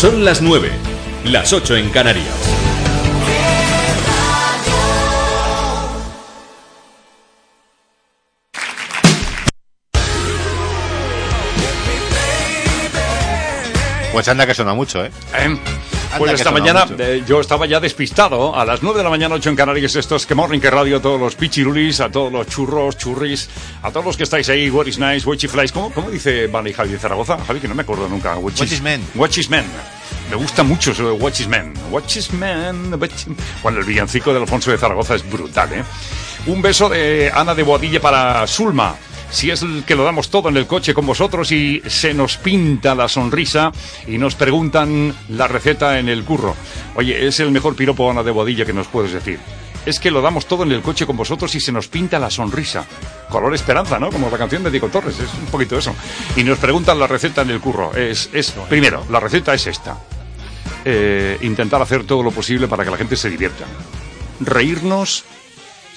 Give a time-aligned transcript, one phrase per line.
[0.00, 0.70] Son las 9,
[1.24, 2.26] las 8 en Canarias.
[14.10, 15.10] Pues anda que suena mucho, ¿eh?
[15.34, 15.60] Anda
[16.18, 18.54] Pues esta mañana eh, yo estaba ya despistado.
[18.54, 20.96] A las 9 de la mañana, 8 en Canarias, esto es que Morning que Radio,
[20.98, 23.48] a todos los pichirulis, a todos los churros, churris,
[23.82, 25.72] a todos los que estáis ahí, what is nice, what is flies.
[25.72, 27.38] ¿Cómo, ¿Cómo dice Vale Javi de Zaragoza?
[27.46, 28.36] Javi, que no me acuerdo nunca.
[28.36, 29.02] What What is men?
[29.14, 29.64] What is men.
[30.30, 31.72] Me gusta mucho eso de What is men.
[31.90, 32.92] What is men.
[33.02, 33.26] is-
[33.62, 35.84] Bueno, el villancico de Alfonso de Zaragoza es brutal, ¿eh?
[36.46, 38.94] Un beso de Ana de Boadilla para Sulma.
[39.30, 42.36] Si es el que lo damos todo en el coche con vosotros y se nos
[42.36, 43.72] pinta la sonrisa
[44.06, 46.56] y nos preguntan la receta en el curro.
[46.96, 49.38] Oye, es el mejor piropo Ana de Boadilla que nos puedes decir.
[49.86, 52.28] Es que lo damos todo en el coche con vosotros y se nos pinta la
[52.28, 52.84] sonrisa.
[53.30, 54.10] Color esperanza, ¿no?
[54.10, 55.94] Como la canción de Diego Torres, es un poquito eso.
[56.36, 57.94] Y nos preguntan la receta en el curro.
[57.94, 59.96] Es, es primero, la receta es esta.
[60.84, 63.64] Eh, intentar hacer todo lo posible para que la gente se divierta.
[64.40, 65.24] Reírnos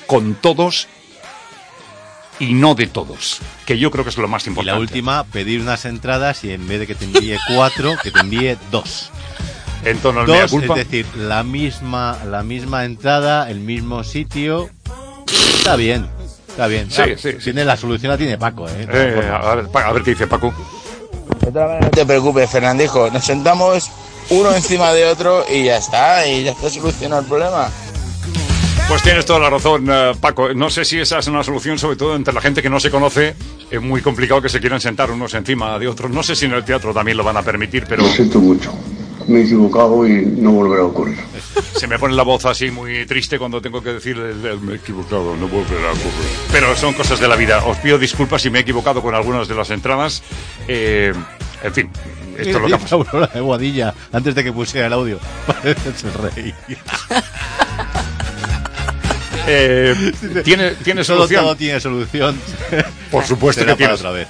[0.07, 0.87] con todos
[2.39, 4.73] y no de todos, que yo creo que es lo más Y importante.
[4.75, 8.19] la última, pedir unas entradas y en vez de que te envíe cuatro, que te
[8.19, 9.09] envíe dos.
[9.85, 10.73] En tono al mea Dos, culpa.
[10.79, 14.69] es decir, la misma, la misma entrada, el mismo sitio.
[15.57, 16.07] Está bien,
[16.47, 16.89] está bien.
[16.89, 17.37] Sí, Ah, sí, sí.
[17.43, 18.87] Tiene la solución la tiene Paco, ¿eh?
[18.89, 20.53] Eh, a, ver, a ver qué dice Paco.
[21.53, 23.09] No te preocupes, Fernandijo.
[23.11, 23.89] Nos sentamos
[24.29, 26.25] uno encima de otro y ya está.
[26.27, 27.69] Y ya está solucionado el problema.
[28.87, 30.53] Pues tienes toda la razón, eh, Paco.
[30.53, 32.91] No sé si esa es una solución, sobre todo entre la gente que no se
[32.91, 33.35] conoce.
[33.71, 36.11] Es muy complicado que se quieran sentar unos encima de otros.
[36.11, 38.71] No sé si en el teatro también lo van a permitir, pero Lo siento mucho.
[39.27, 41.17] Me he equivocado y no volverá a ocurrir.
[41.75, 45.35] se me pone la voz así muy triste cuando tengo que decir me he equivocado,
[45.37, 46.29] no volverá a ocurrir.
[46.51, 47.63] Pero son cosas de la vida.
[47.65, 50.21] Os pido disculpas si me he equivocado con algunas de las entradas.
[50.67, 51.13] Eh,
[51.63, 51.89] en fin,
[52.37, 53.05] esto es lo que ha pasado.
[53.11, 55.19] Aurora de Boadilla, antes de que pusiera el audio.
[55.47, 56.53] Parece el rey.
[59.47, 60.11] Eh,
[60.43, 61.43] ¿tiene, ¿Tiene solución?
[61.43, 62.39] todo tiene solución.
[63.11, 63.93] Por supuesto Será que tiene.
[63.93, 64.27] otra vez.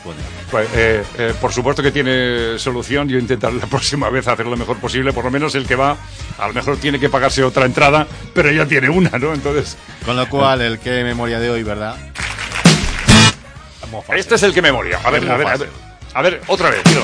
[0.50, 3.08] Pues, eh, eh, por supuesto que tiene solución.
[3.10, 5.14] Yo intentaré la próxima vez hacer lo mejor posible.
[5.14, 5.98] Por lo menos el que va,
[6.38, 9.34] a lo mejor tiene que pagarse otra entrada, pero ya tiene una, ¿no?
[9.34, 11.96] Entonces, Con lo cual, el que memoria de hoy, ¿verdad?
[14.16, 15.00] este es el que memoria.
[15.04, 15.70] A ver, a ver, a ver.
[16.16, 17.02] A ver, otra vez, tío.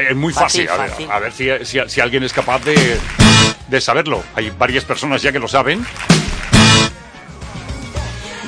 [0.00, 0.66] Eh, Es muy fácil.
[0.66, 1.10] Fácil, A ver, fácil.
[1.10, 2.96] a ver si, si- si alguien es capaz de,
[3.68, 4.22] de saberlo.
[4.34, 5.84] Hay varias personas ya que lo saben.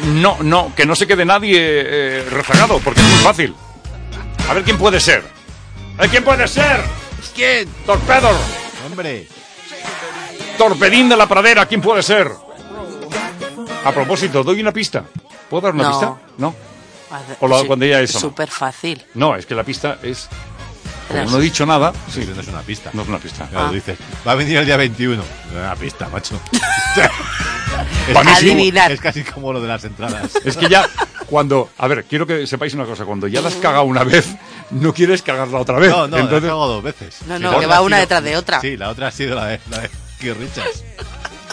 [0.04, 3.54] No, no, que no se quede nadie eh, rezagado, porque es muy fácil.
[4.48, 5.24] A ver quién puede ser.
[5.96, 6.80] A ver quién puede ser.
[7.34, 7.68] ¿Quién?
[7.84, 8.34] Torpedor.
[8.86, 9.26] Hombre.
[10.56, 12.30] Torpedín de la pradera, ¿quién puede ser?
[13.84, 15.04] A propósito, doy una pista.
[15.50, 15.90] ¿Puedo dar una No.
[15.90, 16.16] pista?
[16.38, 16.54] No.
[17.40, 18.20] O la- cuando ya eso, no.
[18.20, 19.04] Súper fácil.
[19.14, 20.28] No, es que la pista es.
[21.08, 22.90] Como Las- no he dicho nada, sí, No es una pista.
[22.92, 23.46] no es una pista.
[23.48, 23.72] Claro, Ah.
[23.72, 25.16] dices, va a venir el día 21.
[25.16, 26.38] No es una pista, macho.
[28.08, 28.92] es, Adivinar.
[28.92, 30.30] es casi como lo de las entradas.
[30.44, 30.86] Es que ya,
[31.26, 31.70] cuando.
[31.78, 33.04] A ver, quiero que sepáis una cosa.
[33.04, 34.26] Cuando ya la has cagado una vez,
[34.70, 35.90] no quieres cagarla otra vez.
[35.90, 37.16] No, no, Entonces, la cago dos veces.
[37.26, 38.60] No, Sí, no, la que va una sido- detrás de otra.
[38.60, 39.90] Sí, la otra ha sido la de, la de
[40.34, 40.84] Richards.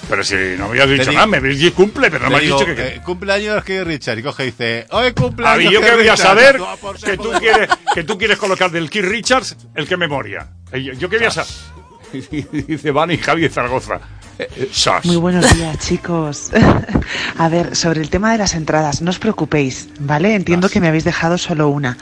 [0.09, 2.59] Pero si no habías dicho nada, me habéis dicho cumple, pero no me has digo,
[2.59, 2.87] dicho que.
[2.87, 4.19] eh, cumpleaños Keith Richards.
[4.19, 6.59] Y coge y dice, hoy A cumpleaños ver, yo Keith quería saber
[7.03, 10.47] que tú, quieres, que tú quieres colocar del Keith Richards el que memoria.
[10.71, 11.51] Eh, Yo, yo quería saber.
[12.67, 13.99] Dice Van y Javi de Zaragoza.
[14.37, 14.69] Eh.
[15.03, 16.51] Muy buenos días, chicos.
[17.37, 20.35] A ver, sobre el tema de las entradas, no os preocupéis, ¿vale?
[20.35, 21.97] Entiendo que me habéis dejado solo una.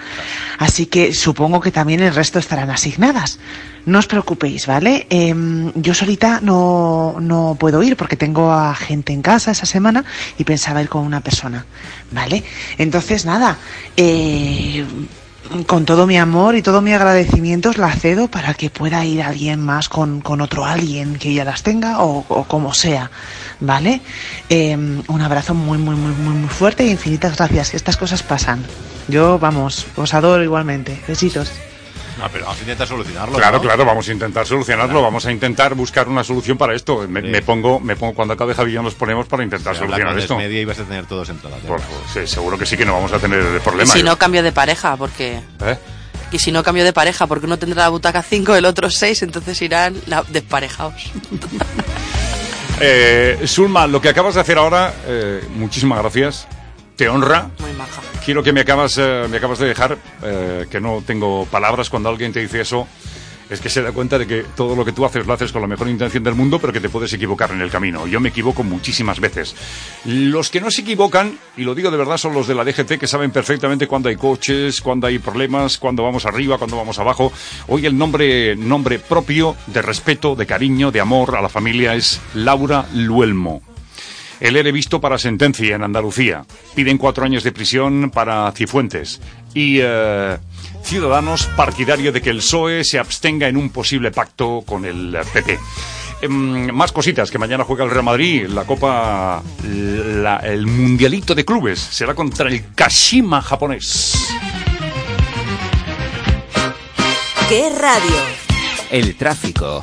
[0.57, 3.39] Así que supongo que también el resto estarán asignadas.
[3.85, 5.05] No os preocupéis, ¿vale?
[5.09, 10.03] Em, yo solita no, no puedo ir porque tengo a gente en casa esa semana
[10.37, 11.65] y pensaba ir con una persona,
[12.11, 12.43] ¿vale?
[12.77, 13.57] Entonces, nada,
[13.97, 14.85] eh,
[15.67, 19.21] con todo mi amor y todo mi agradecimiento os la cedo para que pueda ir
[19.21, 23.11] alguien más con, con otro alguien que ya las tenga o, como sea,
[23.59, 24.01] ¿vale?
[24.49, 28.63] Eh, un abrazo muy, muy, muy, muy, muy fuerte y infinitas gracias, estas cosas pasan.
[29.07, 30.99] Yo, vamos, os adoro igualmente.
[31.07, 31.51] Besitos.
[32.25, 33.35] Ah, pero vamos a intentar solucionarlo.
[33.37, 33.61] Claro, ¿no?
[33.63, 37.05] claro, vamos a intentar solucionarlo, vamos a intentar buscar una solución para esto.
[37.09, 37.27] Me, Sí.
[37.27, 40.35] me pongo, me pongo, cuando acabe Javi y yo nos ponemos para intentar solucionar esto.
[40.35, 41.59] Desmedia y vas a tener todos entradas.
[41.67, 41.91] Por- verás.
[42.13, 43.91] sí, seguro que sí que no vamos a tener problemas.
[43.93, 45.41] si no, cambio de pareja, porque...
[45.65, 45.77] ¿Eh?
[46.31, 49.21] Y si no, cambio de pareja, porque uno tendrá la butaca 5, el otro 6,
[49.23, 50.93] entonces irán la- desparejados.
[52.79, 56.47] Eh, Zulma, lo que acabas de hacer ahora, eh, muchísimas gracias.
[56.95, 57.49] Te honra.
[57.59, 58.01] Muy maja.
[58.23, 62.09] Quiero que me acabas, eh, me acabas de dejar, eh, que no tengo palabras cuando
[62.09, 62.87] alguien te dice eso.
[63.49, 65.61] Es que se da cuenta de que todo lo que tú haces lo haces con
[65.61, 68.07] la mejor intención del mundo, pero que te puedes equivocar en el camino.
[68.07, 69.53] Yo me equivoco muchísimas veces.
[70.05, 72.97] Los que no se equivocan, y lo digo de verdad, son los de la DGT
[72.97, 77.31] que saben perfectamente cuándo hay coches, cuándo hay problemas, cuándo vamos arriba, cuándo vamos abajo.
[77.67, 82.21] Hoy el nombre, nombre propio de respeto, de cariño, de amor a la familia es
[82.33, 83.72] Laura Luelmo.
[84.39, 86.45] El ERE visto para sentencia en Andalucía.
[86.75, 89.21] Piden cuatro años de prisión para Cifuentes.
[89.53, 90.37] Y eh,
[90.83, 95.59] Ciudadanos partidario de que el PSOE se abstenga en un posible pacto con el PP.
[96.23, 101.43] Em, más cositas, que mañana juega el Real Madrid, la Copa, la- el Mundialito de
[101.45, 104.13] Clubes, será contra el Kashima japonés.
[107.49, 108.15] ¿Qué radio?
[108.89, 109.81] El tráfico.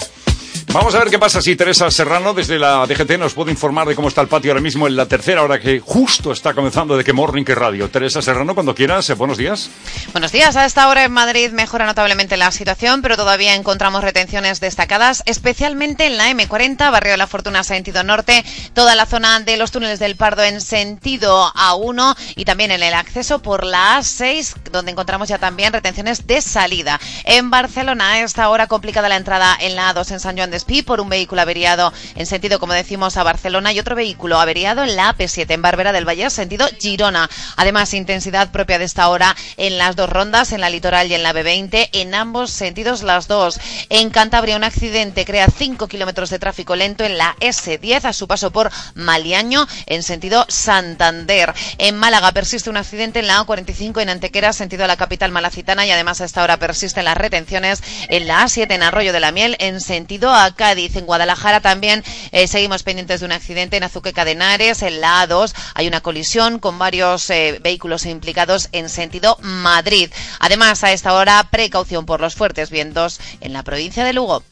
[0.73, 3.97] Vamos a ver qué pasa si Teresa Serrano desde la DGT nos puede informar de
[3.97, 7.03] cómo está el patio ahora mismo en la tercera hora que justo está comenzando de
[7.03, 7.91] que Morning que Radio.
[7.91, 9.69] Teresa Serrano, cuando quieras, eh, buenos días.
[10.13, 10.55] Buenos días.
[10.55, 16.07] A esta hora en Madrid mejora notablemente la situación, pero todavía encontramos retenciones destacadas, especialmente
[16.07, 19.99] en la M40, Barrio de la Fortuna, sentido norte, toda la zona de los túneles
[19.99, 25.29] del Pardo en sentido A1 y también en el acceso por la A6, donde encontramos
[25.29, 27.01] ya también retenciones de salida.
[27.25, 30.60] En Barcelona, a esta hora complicada la entrada en la A2 en San Joan de
[30.61, 34.85] Espí por un vehículo averiado en sentido, como decimos, a Barcelona y otro vehículo averiado
[34.85, 37.31] en la AP7 en Barbera del Valle, sentido Girona.
[37.57, 41.23] Además, intensidad propia de esta hora en las dos rondas, en la litoral y en
[41.23, 43.59] la B20, en ambos sentidos las dos.
[43.89, 48.29] En Cantabria, un accidente crea 5 kilómetros de tráfico lento en la S10 a su
[48.29, 51.55] paso por Maliaño en sentido Santander.
[51.79, 55.87] En Málaga persiste un accidente en la A45 en Antequera, sentido a la capital malacitana
[55.87, 59.33] y además a esta hora persisten las retenciones en la A7 en Arroyo de la
[59.33, 60.97] Miel en sentido a Cádiz.
[60.97, 62.03] En Guadalajara también
[62.33, 64.83] eh, seguimos pendientes de un accidente en Azuqueca de Henares.
[64.83, 70.11] En la A2 hay una colisión con varios eh, vehículos implicados en sentido Madrid.
[70.39, 74.43] Además, a esta hora, precaución por los fuertes vientos en la provincia de Lugo.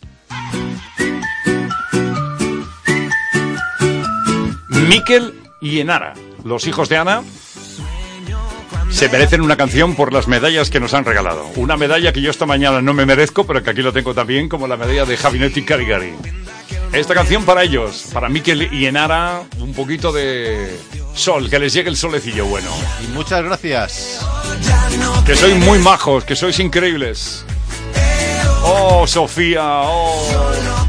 [4.68, 6.14] Miquel y Enara,
[6.44, 7.22] los hijos de Ana,
[8.90, 11.46] se merecen una canción por las medallas que nos han regalado.
[11.56, 14.48] Una medalla que yo esta mañana no me merezco, pero que aquí lo tengo también,
[14.48, 16.12] como la medalla de Javinetti Carigari.
[16.92, 20.78] Esta canción para ellos, para Miquel y Enara, un poquito de
[21.14, 22.68] sol, que les llegue el solecillo bueno.
[23.04, 24.26] Y muchas gracias.
[25.26, 27.44] Que sois muy majos, que sois increíbles.
[28.62, 30.87] Oh, Sofía, oh.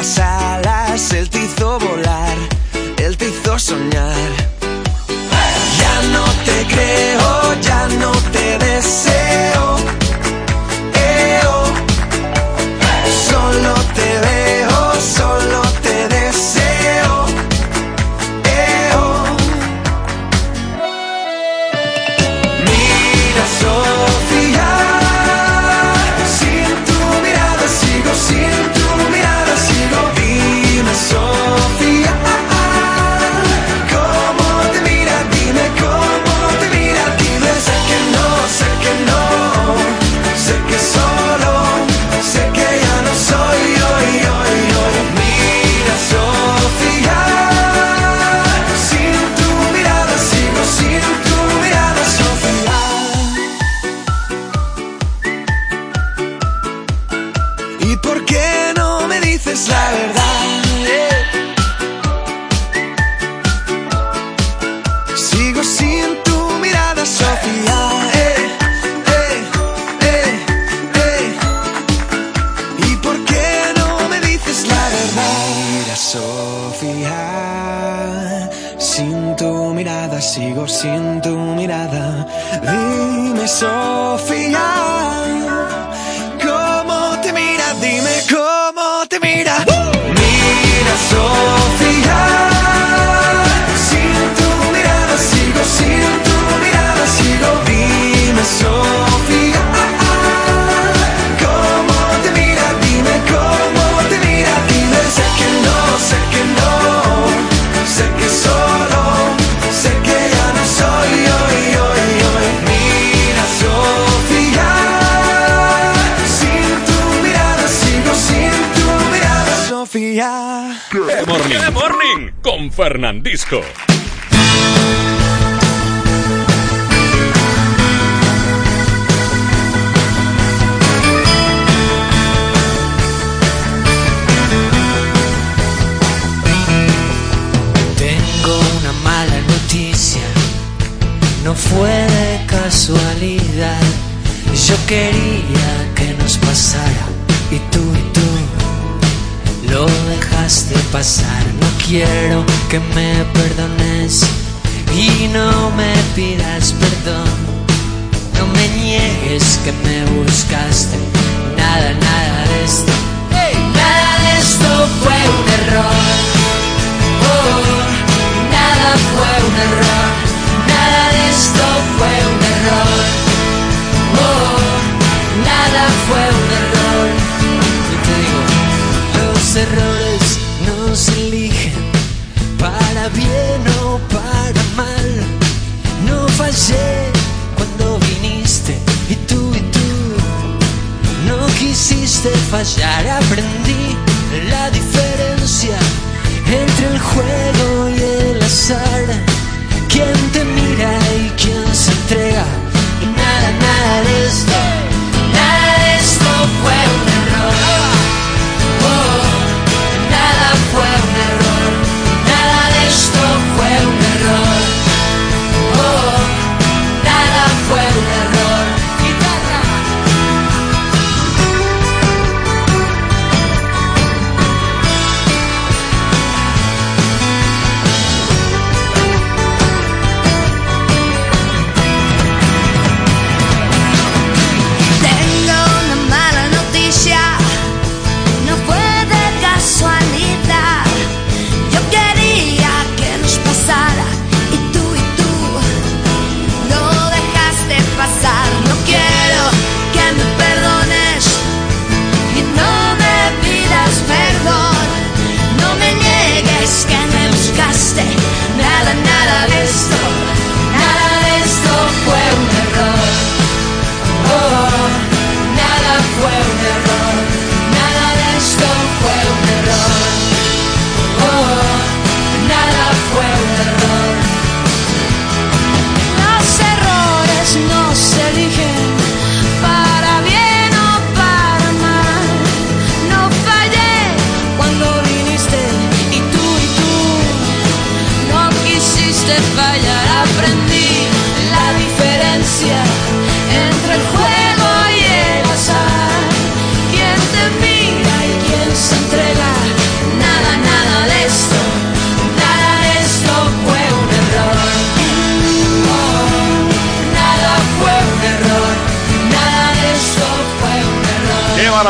[0.00, 0.49] my side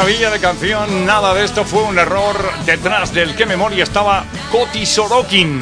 [0.00, 4.86] maravilla de canción, nada de esto fue un error detrás del que memoria estaba Coti
[4.86, 5.60] Sorokin.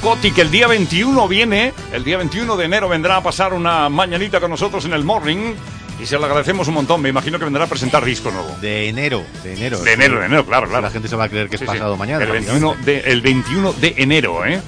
[0.00, 3.88] Coti que el día 21 viene, el día 21 de enero vendrá a pasar una
[3.88, 5.54] mañanita con nosotros en el morning.
[6.00, 7.02] Y se lo agradecemos un montón.
[7.02, 8.56] Me imagino que vendrá a presentar disco nuevo.
[8.60, 9.80] De enero, de enero.
[9.80, 10.82] De enero, de enero, claro, claro.
[10.82, 12.22] La gente se va a creer que es pasado mañana.
[12.22, 14.62] El 21, de, el 21 de enero, ¿eh?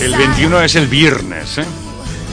[0.00, 1.64] El 21 es el viernes, ¿eh?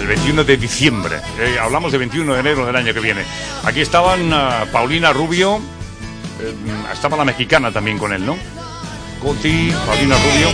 [0.03, 1.21] el 21 de diciembre.
[1.39, 3.23] Eh, hablamos de 21 de enero del año que viene.
[3.63, 5.61] Aquí estaban ah, Paulina Rubio,
[6.41, 6.53] eh,
[6.91, 8.37] estaba la mexicana también con él, ¿no?
[9.21, 10.49] Coti, Paulina Rubio.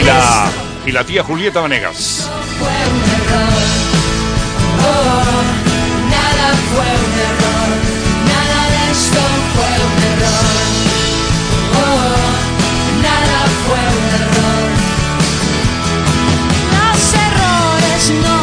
[0.00, 0.50] Y la,
[0.86, 2.30] y la tía Julieta Venegas.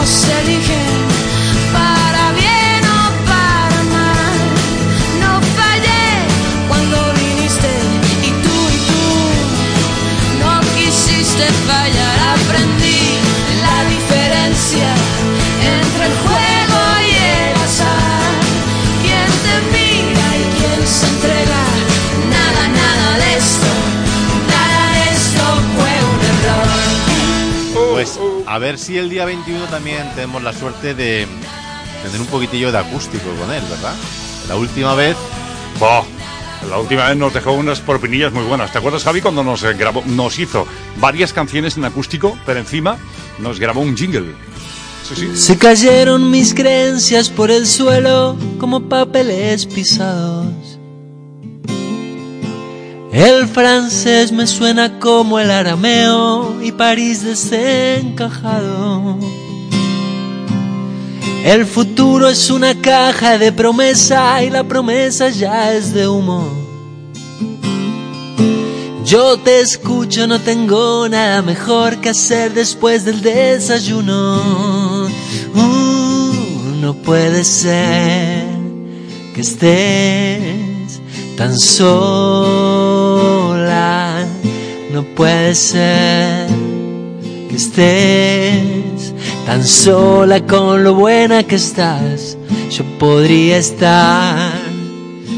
[0.06, 0.63] selling
[28.54, 31.26] a ver si el día 21 también tenemos la suerte de
[32.04, 33.96] tener un poquitillo de acústico con él, ¿verdad?
[34.48, 35.18] La última vez
[35.80, 36.04] Bah,
[36.70, 38.72] la última vez nos dejó unas propinillas muy buenas.
[38.72, 40.68] ¿Te acuerdas, Javi, cuando nos grabó, nos hizo
[40.98, 43.00] varias canciones en acústico, pero encima
[43.40, 44.36] nos grabó un jingle?
[45.04, 45.36] Sí, sí.
[45.36, 50.73] Se cayeron mis creencias por el suelo como papeles pisados.
[53.14, 59.20] El francés me suena como el arameo y París desencajado.
[61.46, 66.50] El futuro es una caja de promesa y la promesa ya es de humo.
[69.06, 75.08] Yo te escucho, no tengo nada mejor que hacer después del desayuno.
[75.54, 76.34] Uh,
[76.82, 78.48] no puede ser
[79.36, 80.73] que estés
[81.38, 82.18] tan sola.
[84.92, 86.50] No puede ser
[87.50, 89.14] que estés
[89.46, 92.38] tan sola con lo buena que estás.
[92.70, 94.52] Yo podría estar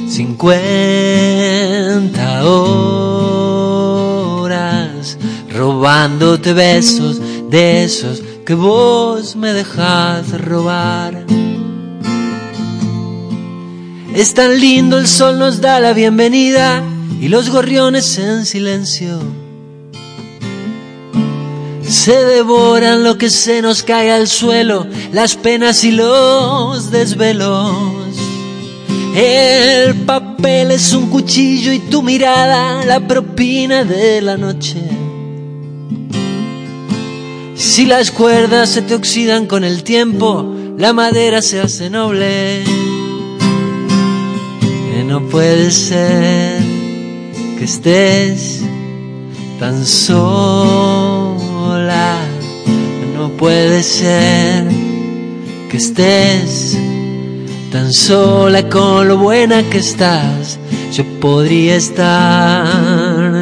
[0.07, 3.05] 50 horas
[5.53, 11.25] robándote besos de esos que vos me dejas robar.
[14.15, 16.81] Es tan lindo, el sol nos da la bienvenida
[17.21, 19.19] y los gorriones en silencio
[21.87, 27.95] se devoran lo que se nos cae al suelo, las penas y los desvelos.
[29.15, 34.81] El papel es un cuchillo y tu mirada la propina de la noche.
[37.55, 42.63] Si las cuerdas se te oxidan con el tiempo, la madera se hace noble.
[45.07, 46.61] No puede ser
[47.57, 48.61] que estés
[49.59, 52.17] tan sola.
[53.15, 54.65] No puede ser
[55.69, 56.75] que estés
[57.71, 60.57] tan sola con lo buena que estás.
[60.91, 62.67] Yo podría estar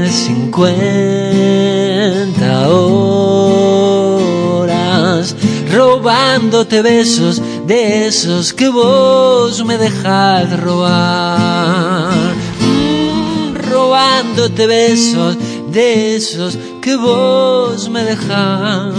[0.10, 5.34] 50 horas
[5.72, 7.42] robándote besos
[7.74, 12.36] de esos que vos me dejás robar.
[12.60, 15.36] Mm, robándote besos
[15.72, 18.94] de esos que vos me dejas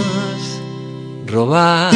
[1.25, 1.93] robar.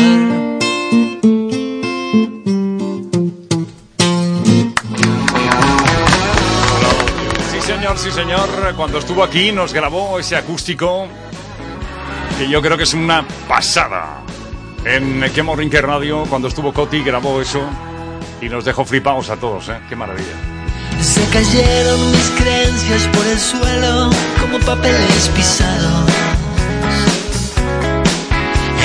[7.51, 8.47] Sí, señor, sí, señor.
[8.77, 11.07] Cuando estuvo aquí nos grabó ese acústico
[12.37, 14.28] que yo creo que es una pasada.
[14.85, 17.61] En Quemo Rinker Radio, cuando estuvo Coti, grabó eso
[18.41, 19.79] y nos dejó flipados a todos, ¿eh?
[19.89, 20.35] Qué maravilla.
[21.01, 26.11] Se cayeron mis creencias por el suelo como papeles pisados.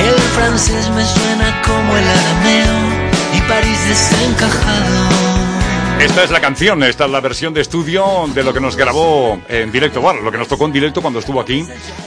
[0.07, 2.77] El francés me suena como el arameo
[3.37, 5.24] y París desencajado.
[6.01, 8.05] Esta es la canción, esta es la versión de estudio
[8.35, 11.21] de lo que nos grabó en directo, bueno, lo que nos tocó en directo cuando
[11.21, 11.65] estuvo aquí.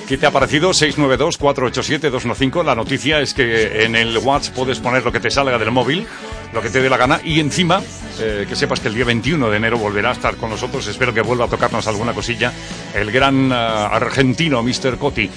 [0.07, 0.71] ¿Qué te ha parecido?
[0.71, 2.63] 692-487-215.
[2.63, 6.05] La noticia es que en el WhatsApp puedes poner lo que te salga del móvil,
[6.53, 7.81] lo que te dé la gana, y encima
[8.19, 10.85] eh, que sepas que el día 21 de enero volverá a estar con nosotros.
[10.87, 12.53] Espero que vuelva a tocarnos alguna cosilla.
[12.93, 14.97] El gran eh, argentino Mr.
[14.97, 15.29] Coti,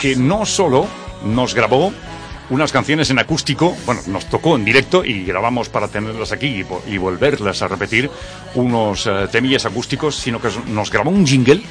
[0.00, 0.86] que no solo
[1.24, 1.92] nos grabó
[2.50, 6.62] unas canciones en acústico, bueno, nos tocó en directo y grabamos para tenerlas aquí y,
[6.62, 8.10] vo- y volverlas a repetir,
[8.54, 11.62] unos eh, temillas acústicos, sino que nos grabó un jingle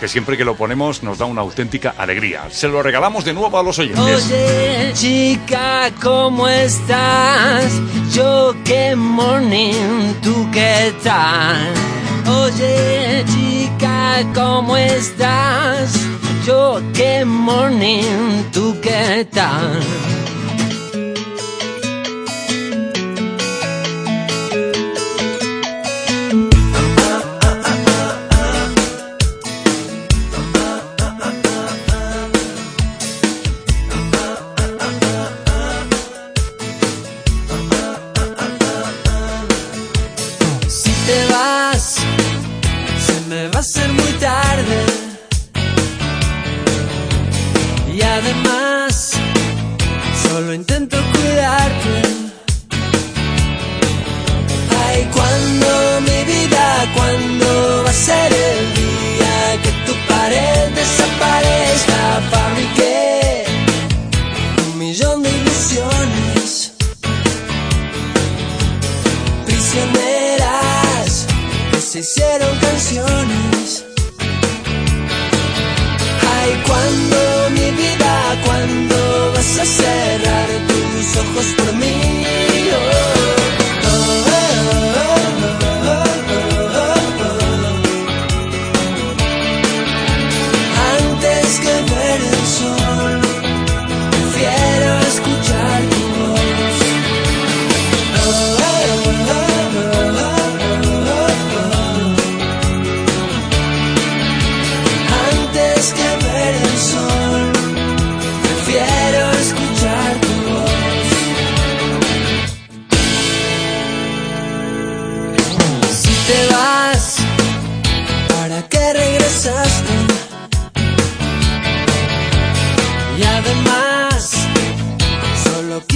[0.00, 2.42] que siempre que lo ponemos nos da una auténtica alegría.
[2.50, 4.02] Se lo regalamos de nuevo a los oyentes.
[4.26, 7.72] Oye, chica, ¿cómo estás?
[8.12, 11.72] Yo qué morning, ¿tú qué tal?
[12.26, 15.96] Oye, chica, ¿cómo estás?
[16.46, 19.80] Yo qué morning, ¿tú qué tal?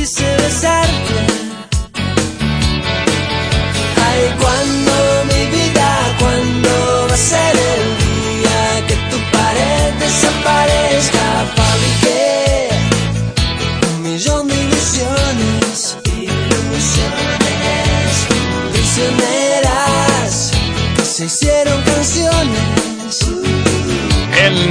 [0.09, 1.48] Solo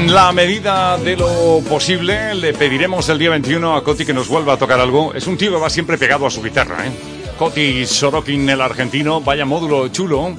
[0.07, 4.29] En la medida de lo posible, le pediremos el día 21 a Coti que nos
[4.29, 5.13] vuelva a tocar algo.
[5.13, 6.91] Es un tío que va siempre pegado a su guitarra, ¿eh?
[7.37, 10.33] Coti Sorokin, el argentino, vaya módulo chulo.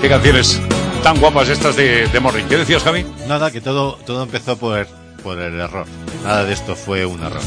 [0.00, 0.60] Qué canciones
[1.02, 2.44] tan guapas estas de, de Morning.
[2.44, 3.04] ¿Qué decías, Javi?
[3.26, 4.86] Nada, que todo, todo empezó por,
[5.24, 5.86] por el error.
[6.22, 7.42] Nada de esto fue un error.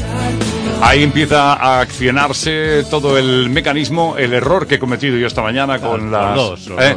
[0.82, 5.78] Ahí empieza a accionarse todo el mecanismo, el error que he cometido yo esta mañana
[5.78, 6.36] con los las...
[6.36, 6.96] dos, los ¿Eh?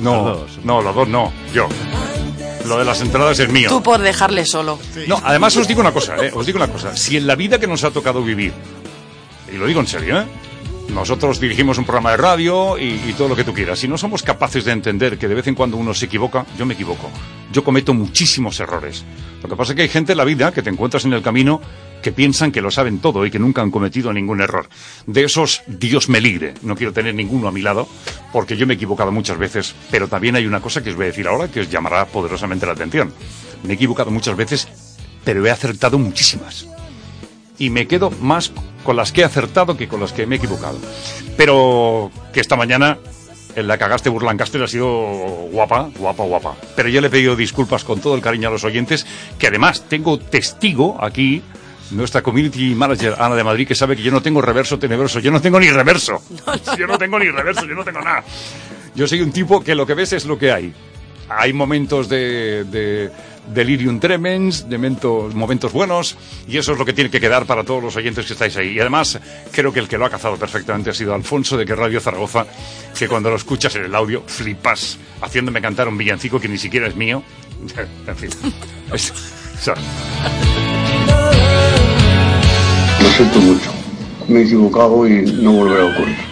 [0.00, 0.64] No, Los dos.
[0.64, 1.68] no, los dos no, yo.
[2.66, 3.68] Lo de las entradas es mío.
[3.68, 4.78] Tú por dejarle solo.
[5.06, 6.30] No, además os digo una cosa, ¿eh?
[6.34, 6.94] os digo una cosa.
[6.96, 8.52] Si en la vida que nos ha tocado vivir,
[9.52, 10.26] y lo digo en serio, ¿eh?
[10.92, 13.96] nosotros dirigimos un programa de radio y, y todo lo que tú quieras, si no
[13.98, 17.10] somos capaces de entender que de vez en cuando uno se equivoca, yo me equivoco.
[17.52, 19.04] Yo cometo muchísimos errores.
[19.42, 21.22] Lo que pasa es que hay gente en la vida que te encuentras en el
[21.22, 21.60] camino
[22.02, 24.68] que piensan que lo saben todo y que nunca han cometido ningún error.
[25.06, 26.54] De esos, Dios me libre.
[26.62, 27.88] No quiero tener ninguno a mi lado,
[28.32, 31.04] porque yo me he equivocado muchas veces, pero también hay una cosa que os voy
[31.04, 33.12] a decir ahora que os llamará poderosamente la atención.
[33.62, 34.68] Me he equivocado muchas veces,
[35.24, 36.68] pero he acertado muchísimas.
[37.58, 38.52] Y me quedo más
[38.84, 40.78] con las que he acertado que con las que me he equivocado.
[41.36, 42.98] Pero que esta mañana
[43.56, 44.88] en la cagaste Burlancaster ha sido
[45.50, 46.56] guapa, guapa, guapa.
[46.76, 49.06] Pero yo le he pedido disculpas con todo el cariño a los oyentes,
[49.38, 51.42] que además tengo testigo aquí,
[51.90, 55.30] nuestra community manager Ana de Madrid, que sabe que yo no tengo reverso tenebroso, yo
[55.30, 56.22] no tengo ni reverso.
[56.78, 58.22] Yo no tengo ni reverso, yo no tengo nada.
[58.94, 60.72] Yo soy un tipo que lo que ves es lo que hay.
[61.28, 63.10] Hay momentos de, de
[63.52, 67.64] delirium tremens, de mento- momentos buenos, y eso es lo que tiene que quedar para
[67.64, 68.70] todos los oyentes que estáis ahí.
[68.72, 69.18] Y además,
[69.52, 72.46] creo que el que lo ha cazado perfectamente ha sido Alfonso de que Radio Zaragoza,
[72.98, 76.86] que cuando lo escuchas en el audio flipas, haciéndome cantar un villancico que ni siquiera
[76.86, 77.22] es mío.
[78.06, 78.30] en fin.
[78.92, 79.74] Es- o sea,
[83.18, 83.72] siento mucho.
[84.28, 86.16] Me he equivocado y no volverá a ocurrir.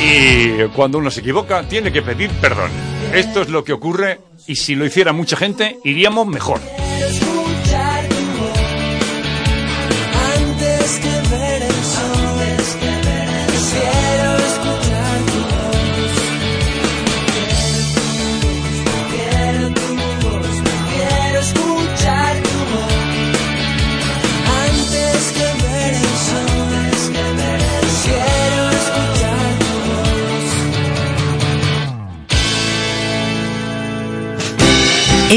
[0.00, 2.70] Y cuando uno se equivoca, tiene que pedir perdón.
[3.12, 6.60] Esto es lo que ocurre y si lo hiciera mucha gente, iríamos mejor.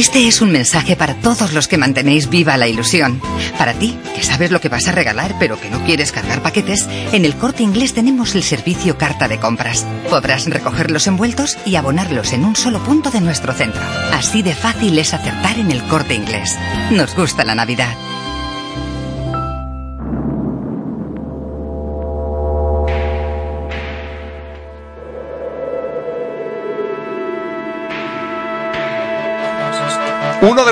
[0.01, 3.21] Este es un mensaje para todos los que mantenéis viva la ilusión.
[3.59, 6.87] Para ti, que sabes lo que vas a regalar pero que no quieres cargar paquetes,
[7.11, 9.85] en el corte inglés tenemos el servicio carta de compras.
[10.09, 13.83] Podrás recoger los envueltos y abonarlos en un solo punto de nuestro centro.
[14.11, 16.57] Así de fácil es acertar en el corte inglés.
[16.89, 17.95] Nos gusta la Navidad.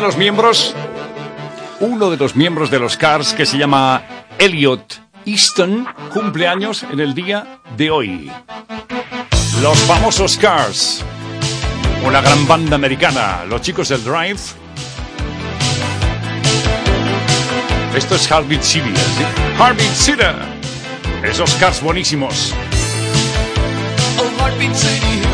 [0.09, 0.73] Los miembros,
[1.81, 4.01] uno de los miembros de los Cars que se llama
[4.39, 8.31] Elliot Easton, cumple años en el día de hoy.
[9.61, 11.05] Los famosos Cars,
[12.03, 14.39] una gran banda americana, los chicos del Drive.
[17.95, 19.23] Esto es Heartbeat City, ¿sí?
[19.59, 20.23] Heartbeat City.
[21.23, 22.55] Esos Cars buenísimos.
[24.17, 25.28] Oh,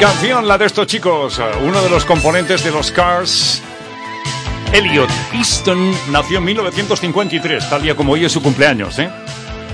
[0.00, 1.38] canción la de estos chicos.
[1.62, 3.60] Uno de los componentes de los Cars,
[4.72, 8.98] Elliot Easton, nació en 1953, tal día como hoy es su cumpleaños.
[8.98, 9.10] ¿eh?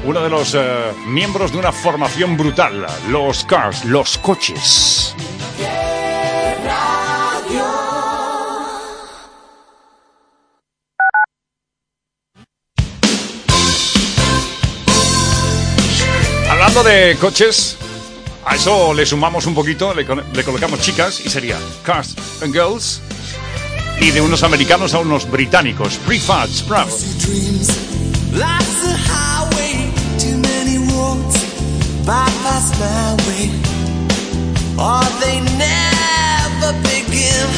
[0.04, 5.14] Uno de los eh, miembros de una formación brutal, los Cars, los coches.
[16.50, 17.78] Hablando de coches,
[18.46, 23.00] a eso le sumamos un poquito, le, colocamos chicas y sería Cars and Girls.
[24.00, 26.48] Y de unos americanos a unos británicos, Prefab
[36.82, 37.48] begin.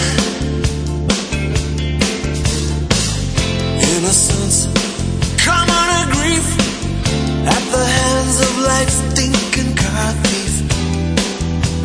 [3.80, 4.68] Innocence.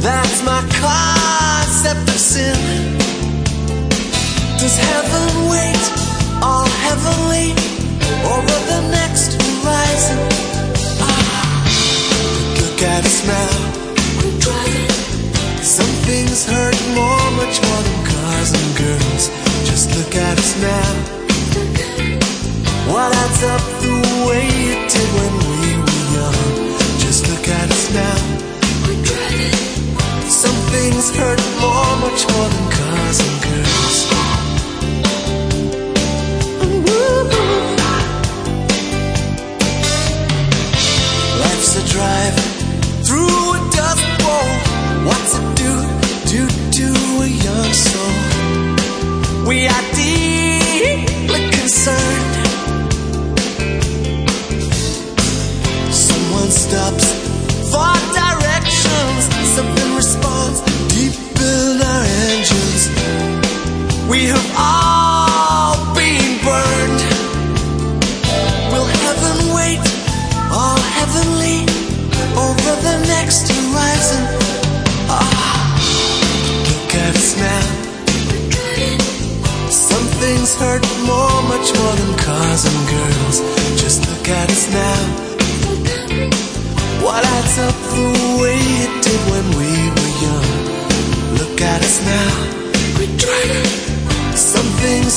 [0.04, 2.60] That's my concept of sin.
[4.60, 5.84] Does heaven wait
[6.44, 7.56] all heavenly
[8.28, 10.20] over the next horizon?
[11.00, 11.64] Ah,
[12.60, 13.52] look at us now.
[14.20, 14.92] We're driving.
[15.64, 19.24] Some things hurt more, much more than cars and girls.
[19.64, 20.92] Just look at us now.
[22.92, 23.96] What adds up the
[24.28, 27.00] way it did when we were young?
[27.00, 28.23] Just look at us now.
[30.94, 32.53] Things hurt more, much more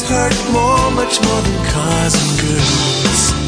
[0.08, 3.45] hurt more, much more than cars and girls.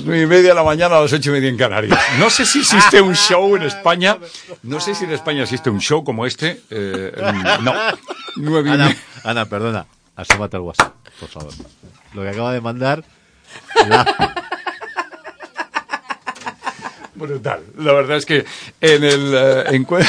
[0.00, 1.98] Las nueve y media de la mañana a las ocho y media en Canarias.
[2.18, 4.16] No sé si existe un show en España.
[4.62, 6.62] No sé si en España existe un show como este.
[6.70, 7.12] Eh,
[7.60, 7.74] no.
[8.36, 9.00] Nueve y Ana, media.
[9.24, 9.84] Ana, perdona.
[10.16, 11.52] Asómate al WhatsApp, por favor.
[12.14, 13.04] Lo que acaba de mandar
[17.14, 17.60] Brutal.
[17.76, 18.46] La verdad es que
[18.80, 20.08] en el eh, encue-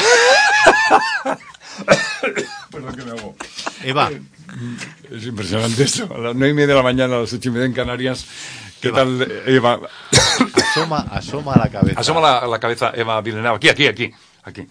[2.70, 3.36] Perdón que me hago.
[3.84, 4.10] Eva.
[5.10, 6.08] Es impresionante esto.
[6.14, 8.24] A las nueve y media de la mañana, a las ocho y media en Canarias.
[8.82, 9.78] ¿Qué tal, Eva?
[10.70, 12.00] Asoma, asoma la cabeza.
[12.00, 13.54] Asoma la, la cabeza Eva Vilenau.
[13.54, 14.10] Aquí, aquí, aquí.
[14.42, 14.66] Aquí.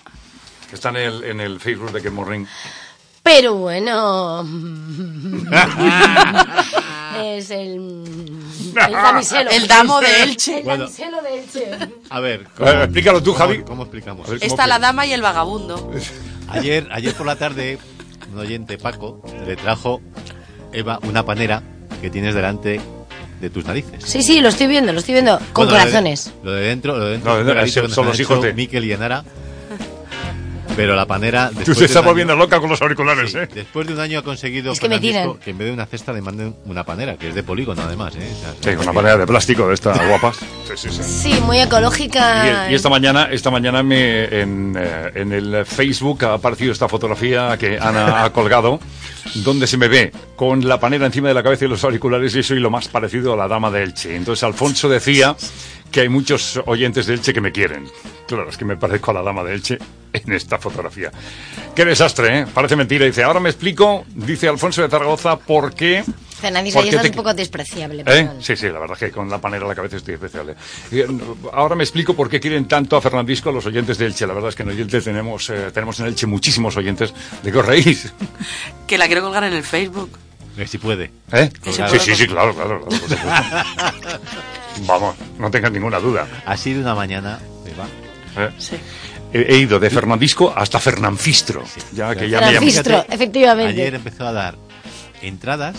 [0.71, 2.45] Está en el, en el Facebook de Ken Morning.
[3.23, 4.41] Pero bueno.
[7.23, 8.03] es el.
[8.75, 9.49] El damiselo.
[9.51, 10.57] El damo de Elche.
[10.59, 10.83] El Bueno.
[10.83, 11.71] damiselo de Elche.
[12.09, 13.63] A ver, A ver, explícalo tú, cómo- Javi.
[13.63, 14.29] ¿Cómo explicamos?
[14.41, 15.89] Está la dama y el vagabundo.
[16.49, 17.79] Ayer, ayer por la tarde,
[18.33, 20.01] un oyente, Paco, le trajo
[20.73, 21.63] Eva una panera
[22.01, 22.81] que tienes delante
[23.41, 24.03] de tus narices.
[24.05, 25.37] Sí, sí, lo estoy viendo, lo estoy viendo.
[25.51, 26.31] Con Bueno, lo de- corazones.
[26.43, 28.91] Lo de dentro, lo de dentro, No, no, regalito son- los hijos de- Miquel y
[28.93, 29.23] Enara.
[30.81, 31.49] Pero la panera.
[31.63, 33.47] Tú de estás año- volviendo loca con los auriculares, Sí, ¿eh?
[33.53, 35.35] Después de un año ha conseguido Es que me tiran.
[35.35, 38.15] que en vez de una cesta le manden una panera, que es de polígono además,
[38.15, 38.27] ¿eh?
[38.35, 40.37] O sea, Sí, una panera de plástico de estas guapas.
[40.37, 41.03] Sí, sí, sí.
[41.03, 42.67] Sí, muy ecológica.
[42.69, 46.87] Y, y esta mañana, esta mañana me, en, eh, en el Facebook ha aparecido esta
[46.87, 48.79] fotografía que Ana ha colgado,
[49.35, 52.43] donde se me ve con la panera encima de la cabeza y los auriculares y
[52.43, 54.15] soy lo más parecido a la dama de Elche.
[54.15, 55.35] Entonces Alfonso decía
[55.91, 57.85] que hay muchos oyentes de Elche que me quieren.
[58.27, 59.77] Claro, es que me parezco a la dama de Elche
[60.13, 61.11] en esta fotografía.
[61.75, 62.45] Qué desastre, ¿eh?
[62.53, 63.05] Parece mentira.
[63.05, 66.03] Dice, ahora me explico, dice Alfonso de Zaragoza, por qué...
[66.41, 68.03] Fernández, ¿Por ahí qué estás te- un poco despreciable.
[68.07, 68.27] ¿Eh?
[68.39, 70.55] Sí, sí, la verdad es que con la panera a la cabeza estoy especial.
[70.91, 71.07] ¿eh?
[71.53, 74.25] Ahora me explico por qué quieren tanto a Fernandisco a los oyentes de Elche.
[74.25, 77.13] La verdad es que en Elche tenemos, eh, tenemos en Elche muchísimos oyentes.
[77.43, 78.11] ¿De qué os reís?
[78.87, 80.09] Que la quiero colgar en el Facebook.
[80.67, 81.11] Si puede.
[81.31, 81.49] ¿Eh?
[81.63, 82.85] Sí, sí, sí, claro, claro.
[82.85, 83.65] claro.
[84.85, 86.27] Vamos, no tengas ninguna duda.
[86.45, 87.87] Ha sido una mañana, Eva.
[88.45, 88.51] ¿eh?
[89.33, 91.63] He, he ido de Fernandisco hasta Fernanfistro.
[91.93, 92.53] Ya que ya me llaman.
[92.71, 93.73] Franfistro, efectivamente.
[93.81, 94.55] Ayer empezó a dar
[95.21, 95.75] entradas.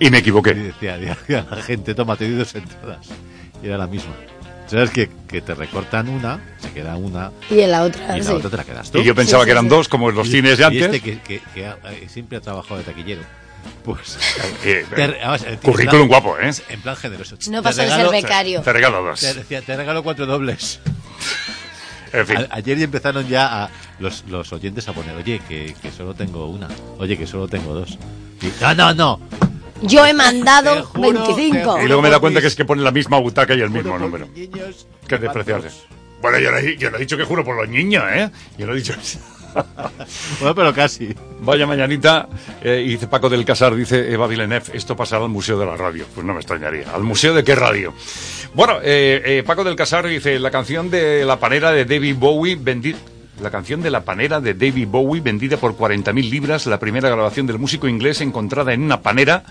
[0.00, 0.50] Y me equivoqué.
[0.50, 3.06] Y decía, decía la gente, toma, te doy dos entradas.
[3.62, 4.12] Y era la misma.
[4.66, 8.24] ¿Sabes que, que te recortan una, se queda una, Y en la otra, y en
[8.24, 8.30] sí.
[8.30, 8.98] la otra te la quedas tú?
[8.98, 10.82] Y yo pensaba que eran dos, como en los Y- cines de y antes.
[10.82, 13.22] este que, que- que ha- eh, siempre ha trabajado de taquillero.
[13.84, 14.18] Pues.
[14.64, 16.50] Eh, eh, vamos, currículum plan- guapo, ¿eh?
[16.68, 17.36] En plan generoso.
[17.50, 18.60] No pasa de ser becario.
[18.62, 19.20] Te regalo dos.
[19.20, 20.80] Te, decía, te regalo cuatro dobles.
[22.12, 22.36] En fin.
[22.38, 26.14] A- ayer ya empezaron ya a los, los oyentes a poner, oye, que, que solo
[26.14, 27.98] tengo una, oye, que solo tengo dos.
[28.42, 29.20] Y, no, no, no.
[29.82, 31.76] Yo he mandado juro, 25.
[31.76, 33.70] te Y luego me da cuenta que es que pone la misma butaca y el
[33.70, 34.26] mismo número.
[34.34, 34.48] Qué
[35.06, 35.68] que despreciarse.
[35.68, 35.86] van dos.
[36.22, 38.30] Bueno, yo no, he- yo no he dicho que juro por los niños, ¿eh?
[38.56, 38.94] Yo no he dicho
[40.40, 41.14] Bueno, pero casi.
[41.40, 42.28] Vaya mañanita,
[42.62, 46.06] eh, dice Paco del Casar, dice Eva Villeneuve, esto pasará al Museo de la Radio.
[46.14, 46.90] Pues no me extrañaría.
[46.94, 47.92] ¿Al Museo de qué radio?
[48.54, 52.56] Bueno, eh, eh, Paco del Casar dice, la canción de la panera de David Bowie
[52.56, 52.98] vendida...
[53.42, 57.46] La canción de la panera de David Bowie vendida por 40.000 libras, la primera grabación
[57.46, 59.44] del músico inglés encontrada en una panera.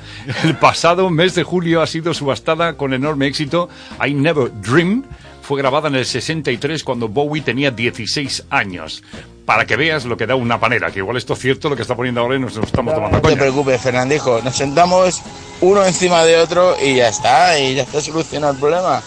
[0.44, 3.70] El pasado mes de julio ha sido subastada con enorme éxito.
[4.04, 5.04] I Never Dream
[5.44, 9.04] fue grabada en el 63 cuando Bowie tenía 16 años.
[9.46, 11.84] Para que veas lo que da una panera, que igual esto es cierto lo que
[11.84, 13.38] está poniendo ahora y nos estamos tomando No te coña.
[13.38, 14.42] preocupes, Fernandijo.
[14.44, 15.22] Nos sentamos
[15.62, 17.60] uno encima de otro y ya está.
[17.60, 19.04] Y ya está solucionado el problema.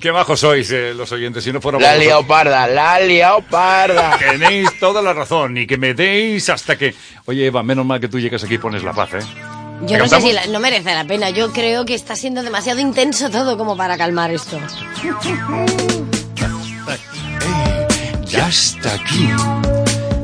[0.00, 2.38] Qué bajos sois eh, los oyentes, si no fuera La por ha liado vosotros.
[2.38, 4.18] parda, la ha liado parda.
[4.30, 6.94] Tenéis toda la razón y que me deis hasta que...
[7.26, 9.20] Oye, Eva, menos mal que tú llegas aquí y pones la paz, ¿eh?
[9.86, 11.30] Yo no sé si la- no merece la pena.
[11.30, 14.58] Yo creo que está siendo demasiado intenso todo como para calmar esto.
[18.32, 19.28] Ya está aquí,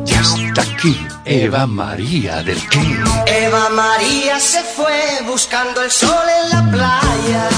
[0.04, 0.96] ya está aquí,
[1.26, 2.80] Eva María del qué.
[3.44, 6.10] Eva María se fue buscando el sol
[6.44, 7.48] en la playa.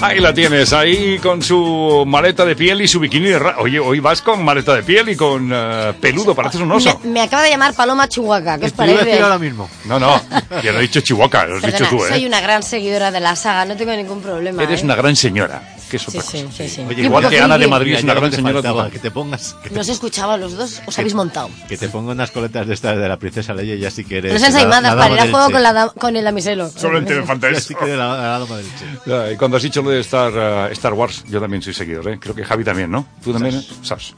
[0.00, 3.78] Ahí la tienes, ahí con su maleta de piel y su bikini de ra- Oye,
[3.78, 6.98] hoy vas con maleta de piel y con eh, peludo, pareces un oso.
[7.04, 8.58] Me, me acaba de llamar Paloma Chihuahua.
[8.58, 9.04] ¿Qué os parece?
[9.04, 9.70] decir ahora mismo.
[9.84, 10.20] No, no,
[10.64, 12.26] yo no he dicho Chihuahua, lo has Perdona, dicho tú, soy ¿eh?
[12.26, 14.60] una gran seguidora de la saga, no tengo ningún problema.
[14.64, 14.84] Eres ¿eh?
[14.84, 16.56] una gran señora, que es Sí, otra sí, cosa.
[16.56, 16.80] sí, sí.
[16.88, 17.66] Oye, igual que Ana de.
[17.68, 18.54] Madrid es una gran te señora.
[18.54, 21.50] faltaba, que te pongas que, No os escuchaba a los dos, os habéis montado.
[21.68, 24.30] que te ponga unas coletas de estas de la princesa Leia ya sí que eres.
[24.32, 26.70] Unas la- ensaimadas la para ir a juego con, la, con el amiselo.
[26.70, 27.60] Solamente me falta eso.
[27.60, 29.10] sí que eres la, la dama del Che.
[29.10, 32.08] Ya, y cuando has dicho lo de Star, eh, Star Wars, yo también soy seguidor,
[32.08, 32.18] ¿eh?
[32.18, 33.06] Creo que Javi también, ¿no?
[33.22, 33.56] ¿Tú también?
[33.56, 33.62] eh?
[33.82, 34.14] Sas.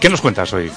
[0.00, 0.70] ¿Qué nos cuentas hoy?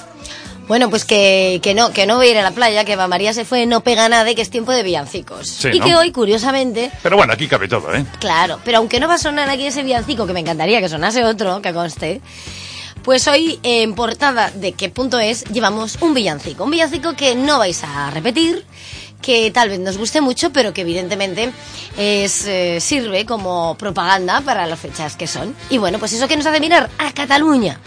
[0.70, 3.34] Bueno, pues que, que no, que no voy a ir a la playa, que María
[3.34, 5.48] se fue, no pega nada y que es tiempo de villancicos.
[5.48, 5.84] Sí, y ¿no?
[5.84, 8.06] que hoy, curiosamente, Pero bueno, aquí cabe todo, ¿eh?
[8.20, 11.24] claro, pero aunque no va a sonar aquí ese villancico, que me encantaría que sonase
[11.24, 12.20] otro, que conste,
[13.02, 16.62] pues hoy en portada de qué punto es, llevamos un villancico.
[16.62, 18.64] Un villancico que no vais a repetir,
[19.20, 21.50] que tal vez nos guste mucho, pero que evidentemente
[21.98, 25.52] es, eh, sirve como propaganda para las fechas que son.
[25.68, 27.80] Y bueno, pues eso que nos hace mirar a Cataluña,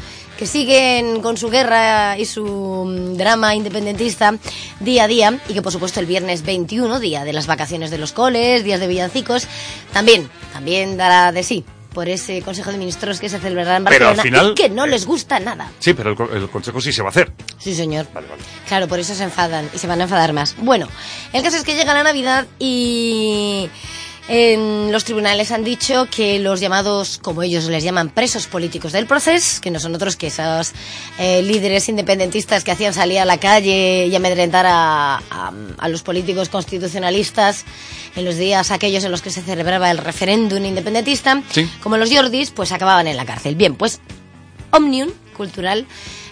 [0.43, 2.43] que siguen con su guerra y su
[2.85, 4.35] mm, drama independentista
[4.81, 7.97] día a día y que por supuesto el viernes 21, día de las vacaciones de
[7.97, 9.47] los coles, días de villancicos,
[9.93, 11.63] también, también dará de sí
[11.93, 14.67] por ese Consejo de Ministros que se celebrará en Pero al Barcelona final- y que
[14.67, 15.71] no les gusta nada.
[15.79, 17.31] Sí, pero el, el consejo sí se va a hacer.
[17.59, 18.07] Sí, señor.
[18.67, 20.55] Claro, por eso se enfadan y se van a enfadar más.
[20.57, 20.87] Bueno,
[21.31, 23.69] el caso es que llega la Navidad y
[24.29, 29.05] en los tribunales han dicho que los llamados, como ellos les llaman, presos políticos del
[29.05, 30.71] proceso, que no son otros que esos
[31.19, 36.03] eh, líderes independentistas que hacían salir a la calle y amedrentar a, a- a los
[36.03, 37.65] políticos constitucionalistas
[38.15, 41.69] en los días aquellos en los que se celebraba el referéndum independentista, Sí.
[41.81, 43.55] como los Jordis, pues acababan en la cárcel.
[43.55, 43.99] Bien, pues
[44.71, 45.85] Omnium Cultural,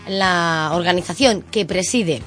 [0.07, 2.21] la organización que preside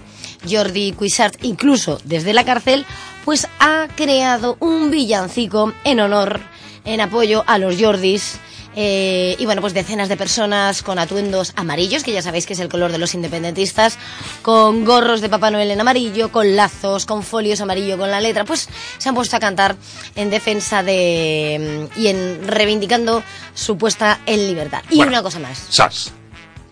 [0.49, 2.85] Jordi Cuixart, incluso desde la cárcel,
[3.25, 6.41] pues ha creado un villancico en honor,
[6.85, 8.39] en apoyo a los Jordis.
[8.77, 12.59] eh, y bueno, pues decenas de personas con atuendos amarillos, que ya sabéis que es
[12.59, 13.97] el color de los independentistas,
[14.43, 18.45] con gorros de Papá Noel en amarillo, con lazos, con folios amarillo con la letra,
[18.45, 18.69] pues
[18.99, 19.77] se han puesto a cantar
[20.17, 23.23] en defensa de mm, y en reivindicando
[23.55, 24.83] su puesta en libertad.
[24.91, 25.13] Y Bueno.
[25.13, 26.13] una cosa más, Sas.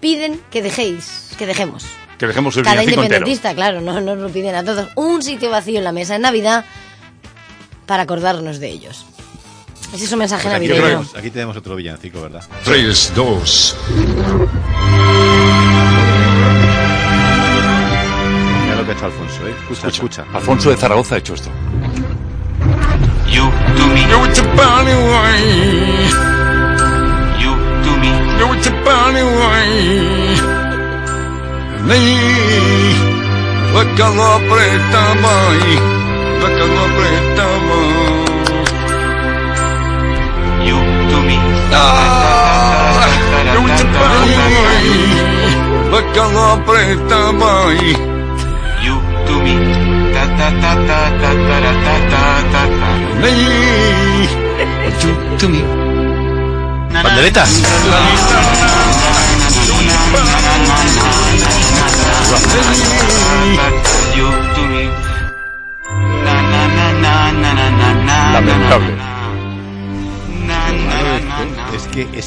[0.01, 1.85] piden que dejéis, que dejemos
[2.19, 3.03] Que dejemos el cada entero.
[3.03, 6.23] independentista, claro, no nos lo piden a todos, un sitio vacío en la mesa en
[6.23, 6.65] Navidad
[7.87, 9.07] para acordarnos de ellos.
[9.93, 10.87] Ese es un mensaje Pues aquí, navideño.
[10.87, 12.43] tenemos, aquí tenemos otro villancico, ¿verdad?
[12.65, 13.77] 3, 2.
[18.65, 19.55] Mira lo que ha hecho Alfonso, ¿eh?
[19.71, 20.25] Escucha, escucha.
[20.33, 21.51] Alfonso de Zaragoza ha hecho esto.
[23.29, 24.03] You to me.
[24.03, 26.09] You to bunny way.
[27.41, 27.53] You
[27.85, 28.11] to me.
[28.39, 30.62] You to bunny way.
[31.89, 32.05] Ni
[33.75, 35.35] la que lo apretaba
[35.67, 35.75] y
[36.41, 37.79] la que lo apretaba.
[40.69, 40.79] You
[41.11, 41.39] to me.
[41.73, 43.09] Ah,
[43.55, 44.39] you to me,
[45.93, 47.91] la que lo apretaba y
[48.85, 49.55] You to me.
[50.15, 52.89] Ta ta ta ta ta ta ra, ta ta ta ta.
[53.23, 53.35] Ni
[55.03, 55.47] You to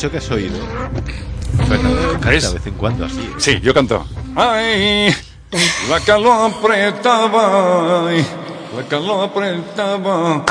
[0.06, 0.60] Es que eso que has oído.
[1.68, 2.44] Fernando, ¿Es?
[2.44, 3.22] de vez en cuando así.
[3.22, 3.34] ¿eh?
[3.38, 4.06] Sí, yo canto.
[4.36, 5.16] Ay,
[5.90, 8.26] la que lo apretaba y
[8.76, 10.46] la que lo apretaba.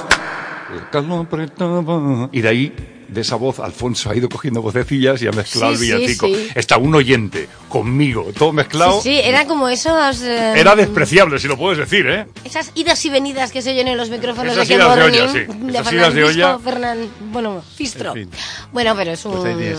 [0.74, 2.28] La que lo apretaba.
[2.32, 5.74] Y de ahí, de esa voz, Alfonso ha ido cogiendo vocecillas y ha mezclado Sí,
[5.74, 5.84] el sí,
[6.16, 6.26] villancico.
[6.26, 6.48] sí.
[6.54, 9.00] Está un oyente conmigo, todo mezclado.
[9.00, 10.20] Sí, sí, era como esos...
[10.22, 12.26] eh, Era despreciable, si lo puedes decir, ¿eh?
[12.44, 15.28] Esas idas y venidas que se oyen en los micrófonos Esas de idas de olla,
[15.32, 15.38] sí.
[15.38, 16.58] de Esas idas de olla.
[16.58, 18.10] Fernan- bueno, Fistro.
[18.16, 18.30] En fin.
[18.72, 19.78] Bueno, pero es un Pues tienes.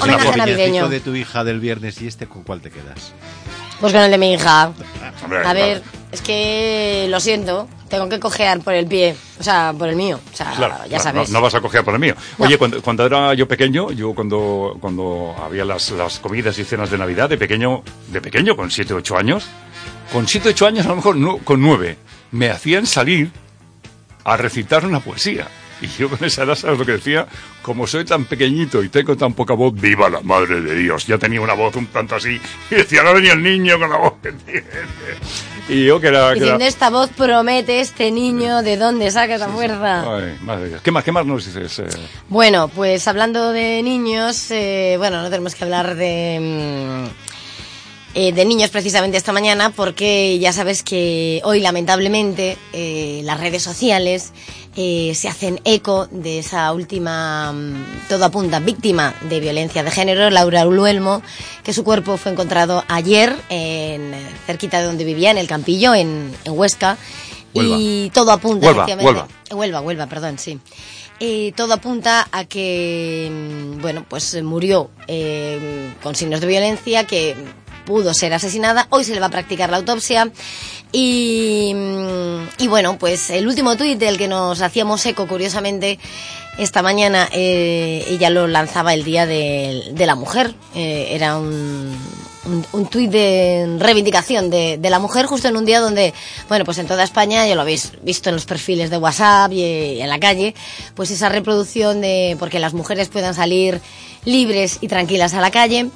[0.00, 0.88] homenaje El navideño.
[0.88, 3.12] de tu hija del viernes y este, ¿con cuál te quedas?
[3.80, 4.72] Pues con el de mi hija.
[5.44, 5.82] A ver,
[6.12, 10.20] es que lo siento, tengo que cojear por el pie, o sea, por el mío,
[10.32, 11.30] o sea, Claro, ya claro, sabes.
[11.30, 12.14] No, no vas a coger por el mío.
[12.38, 16.90] Oye, cuando, cuando era yo pequeño, yo cuando, cuando había las, las comidas y cenas
[16.90, 19.46] de Navidad, de pequeño, de pequeño, con 7 8 años,
[20.12, 21.96] con 7 8 años, a lo mejor no, con 9,
[22.32, 23.30] me hacían salir
[24.24, 25.48] a recitar una poesía.
[25.82, 27.26] Y yo con esa edad, ¿sabes lo que decía?
[27.60, 31.06] Como soy tan pequeñito y tengo tan poca voz, viva la madre de Dios.
[31.06, 32.40] Ya tenía una voz un tanto así.
[32.70, 34.62] Y decía, no venía el niño con la voz que tiene.
[35.68, 36.34] Y yo que era...
[36.34, 40.16] que era- esta voz promete este niño de dónde saca esa fuerza.
[40.16, 40.82] Ay, madre Dios.
[40.82, 41.78] ¿Qué más, qué más nos dices?
[41.78, 41.86] eh?
[42.28, 47.31] Bueno, pues hablando de niños, eh, bueno, no tenemos que hablar de, mm,
[48.14, 53.62] eh, de niños precisamente esta mañana porque ya sabes que hoy lamentablemente eh, las redes
[53.62, 54.32] sociales
[54.76, 60.30] eh, se hacen eco de esa última, mm, todo apunta, víctima de violencia de género,
[60.30, 61.22] Laura Uluelmo,
[61.62, 64.14] que su cuerpo fue encontrado ayer en,
[64.46, 66.96] cerquita de donde vivía, en el Campillo, en, en Huesca.
[67.54, 67.76] Huelva.
[67.78, 69.20] Y todo apunta, Huelva, efectivamente.
[69.20, 69.58] Huelva.
[69.58, 70.58] Huelva, Huelva, perdón, sí.
[71.20, 77.36] Eh, todo apunta a que, mm, bueno, pues murió eh, con signos de violencia, que
[77.84, 78.86] pudo ser asesinada.
[78.90, 80.30] Hoy se le va a practicar la autopsia.
[80.92, 81.74] Y,
[82.58, 85.98] y bueno, pues el último tuit del que nos hacíamos eco, curiosamente,
[86.58, 90.54] esta mañana, eh, ella lo lanzaba el Día de, la Mujer.
[90.74, 91.96] Eh, era un,
[92.44, 96.12] un, un tuit de reivindicación de, de la mujer justo en un día donde,
[96.48, 100.00] bueno, pues en toda España, ya lo habéis visto en los perfiles de WhatsApp y,
[100.00, 100.54] en la calle,
[100.94, 103.80] pues esa reproducción de porque las mujeres puedan salir
[104.24, 105.90] libres y tranquilas a la calle.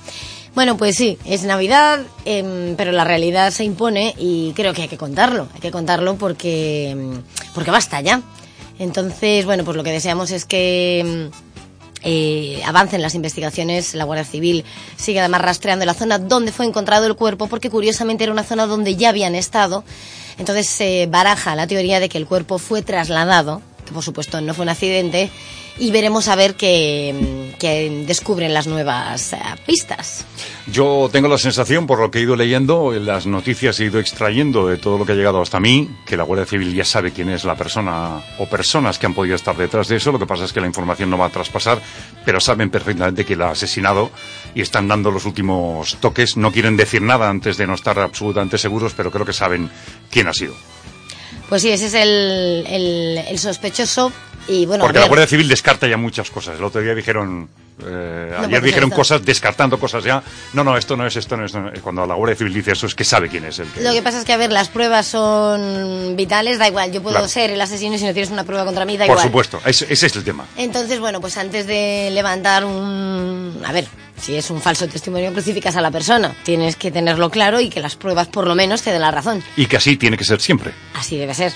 [0.57, 4.89] Bueno, pues sí, es Navidad, em, pero la realidad se impone y creo que hay
[4.89, 7.23] que contarlo, hay que contarlo porque, em,
[7.55, 8.23] porque basta ya.
[8.79, 11.31] Entonces, bueno, pues lo que deseamos es que em,
[12.05, 14.65] eh, avancen las investigaciones, la Guardia Civil
[14.97, 18.67] sigue además rastreando la zona donde fue encontrado el cuerpo, porque curiosamente era una zona
[18.67, 19.85] donde ya habían estado.
[20.39, 24.55] Entonces se baraja la teoría de que el cuerpo fue trasladado, que por supuesto no
[24.55, 25.31] fue un accidente,
[25.79, 30.25] y veremos a ver qué, qué descubren las nuevas eh, pistas.
[30.67, 34.01] Yo tengo la sensación, por lo que he ido leyendo, en las noticias he ido
[34.01, 37.13] extrayendo de todo lo que ha llegado hasta mí, que la Guardia Civil ya sabe
[37.13, 40.11] quién es la persona o personas que han podido estar detrás de eso.
[40.13, 41.81] Lo que pasa es que la información no va a traspasar,
[42.25, 44.11] pero saben perfectamente que la ha asesinado
[44.55, 46.37] y están dando los últimos toques.
[46.37, 49.71] No quieren decir nada antes de no estar absolutamente seguros, pero creo que saben
[50.11, 50.55] quién ha sido.
[51.49, 54.11] Pues sí, ese es el, el- el sospechoso.
[54.49, 56.57] Y bueno, a Porque la Guardia Civil descarta ya muchas cosas.
[56.59, 57.49] El otro día dijeron,
[57.85, 60.23] eh, No, ayer dijeron esto- cosas descartando cosas ya.
[60.53, 61.53] No, no, esto no es, esto no es.
[61.55, 61.81] no es.
[61.81, 63.81] Cuando la Guardia Civil dice eso es que sabe quién es el que.
[63.83, 66.93] Lo que pasa es que, a ver, las pruebas son vitales, da igual.
[66.93, 67.29] Yo puedo Claro.
[67.29, 69.27] ser el asesino y si no tienes una prueba contra mí, da Por igual.
[69.27, 70.47] supuesto, ese, ese es el tema.
[70.57, 73.61] Entonces, bueno, pues antes de levantar un...
[73.65, 73.87] A ver,
[74.21, 76.35] si es un falso testimonio, crucificas a la persona.
[76.45, 79.43] Tienes que tenerlo claro y que las pruebas por lo menos te den la razón.
[79.57, 80.73] Y que así tiene que ser siempre.
[80.95, 81.53] Así debe ser.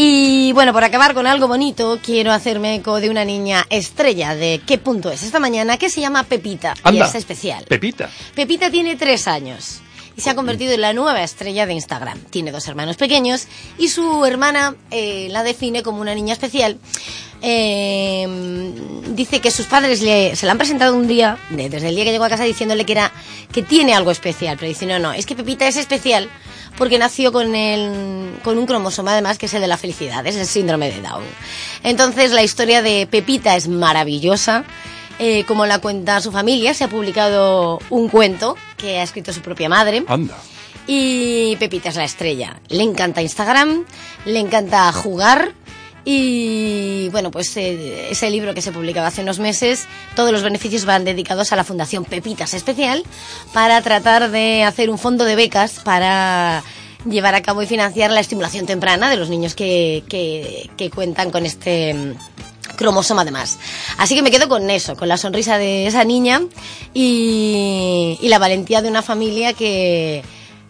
[0.00, 4.60] Y bueno, por acabar con algo bonito, quiero hacerme eco de una niña estrella de
[4.64, 6.74] qué punto es esta mañana, que se llama Pepita.
[6.92, 7.64] Y es especial.
[7.64, 8.08] Pepita.
[8.32, 9.80] Pepita tiene tres años
[10.16, 12.20] y se ha convertido en la nueva estrella de Instagram.
[12.30, 16.78] Tiene dos hermanos pequeños y su hermana eh, la define como una niña especial.
[17.42, 18.26] Eh,
[19.14, 22.04] dice que sus padres le, se la han presentado un día, de- desde el día
[22.04, 23.12] que llegó a casa, diciéndole que, era,
[23.52, 24.56] que tiene algo especial.
[24.58, 26.28] Pero dice, no, no, es que Pepita es especial
[26.76, 30.36] porque nació con, el, con un cromosoma además que es el de la felicidad, es
[30.36, 31.24] el síndrome de Down.
[31.82, 34.64] Entonces la historia de Pepita es maravillosa.
[35.20, 39.40] Eh, como la cuenta su familia, se ha publicado un cuento que ha escrito su
[39.40, 40.04] propia madre.
[40.06, 40.38] Anda.
[40.86, 42.60] Y Pepita es la estrella.
[42.68, 43.84] Le encanta Instagram,
[44.26, 45.52] le encanta jugar.
[46.10, 49.86] Y bueno, pues eh, ese libro que se publicaba hace unos meses,
[50.16, 53.04] todos los beneficios van dedicados a la Fundación Pepitas Especial
[53.52, 56.64] para tratar de hacer un fondo de becas para
[57.06, 61.44] llevar a cabo y financiar la estimulación temprana de los niños que, que, cuentan con
[61.44, 62.14] este mm,
[62.76, 63.58] cromosoma además.
[63.98, 66.40] Así que me quedo con eso, con la sonrisa de esa niña
[66.94, 70.22] y, y la valentía de una familia que,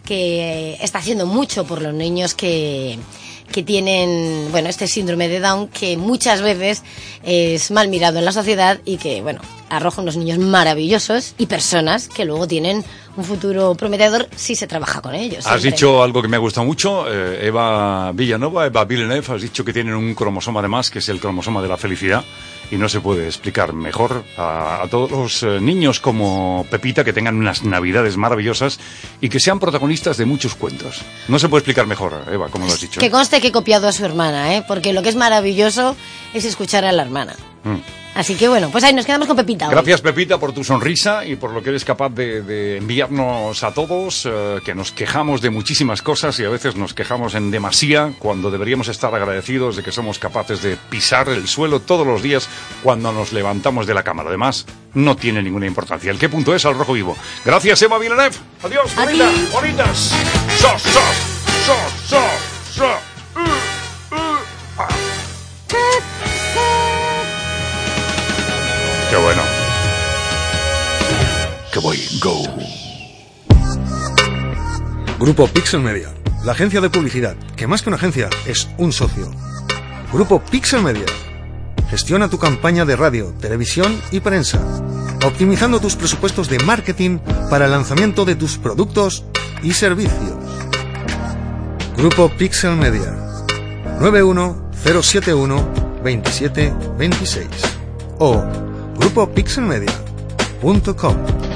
[0.03, 2.99] que está haciendo mucho por los niños que,
[3.51, 6.83] que tienen, bueno, este síndrome de Down que muchas veces
[7.23, 12.07] es mal mirado en la sociedad y que, bueno, arroja unos niños maravillosos y personas
[12.07, 12.83] que luego tienen
[13.15, 15.45] un futuro prometedor si se trabaja con ellos.
[15.45, 15.71] Has siempre.
[15.71, 19.73] dicho algo que me ha gustado mucho, eh, Eva Villanova, Eva Villeneuve, has dicho que
[19.73, 22.23] tienen un cromosoma además, que es el cromosoma de la felicidad,
[22.71, 27.13] y no se puede explicar mejor a, a todos los eh, niños como Pepita que
[27.13, 28.79] tengan unas navidades maravillosas
[29.21, 31.01] y que sean protagonistas de muchos cuentos.
[31.27, 32.99] No se puede explicar mejor, Eva, como lo has dicho.
[32.99, 34.63] Que conste que he copiado a su hermana, ¿eh?
[34.67, 35.95] porque lo que es maravilloso
[36.33, 37.35] es escuchar a la hermana.
[37.63, 37.77] Mm.
[38.19, 39.69] Así que bueno, pues ahí nos quedamos con Pepita.
[39.69, 39.71] hoy.
[39.71, 43.73] Gracias Pepita por tu sonrisa y por lo que eres capaz de, de enviarnos a
[43.73, 48.11] todos, eh, que nos quejamos de muchísimas cosas y a veces nos quejamos en demasía
[48.19, 52.49] cuando deberíamos estar agradecidos de que somos capaces de pisar el suelo todos los días
[52.83, 54.21] cuando nos levantamos de la cama.
[54.23, 54.65] Lo demás
[54.95, 56.11] no tiene ninguna importancia.
[56.11, 57.15] ¿El qué punto es al rojo vivo?
[57.45, 58.35] Gracias Eva Villeneuve.
[58.63, 60.13] Adiós, bonita, bonitas.
[60.59, 61.15] Sos, sos,
[61.65, 63.18] sos, sos, sos.
[69.09, 69.41] Qué bueno.
[71.73, 72.43] Qué voy, go.
[75.17, 76.09] Grupo Pixel Media,
[76.45, 79.31] la agencia de publicidad, que más que una agencia es un socio.
[80.13, 81.05] Grupo Pixel Media.
[81.89, 84.59] Gestiona tu campaña de radio, televisión y prensa,
[85.25, 87.17] optimizando tus presupuestos de marketing
[87.49, 89.25] para el lanzamiento de tus productos
[89.63, 90.37] y servicios.
[91.97, 93.15] Grupo Pixel Media.
[93.99, 95.55] 91071
[96.03, 97.47] 2726
[98.19, 98.68] o
[98.99, 101.48] grupopixelmedia.com.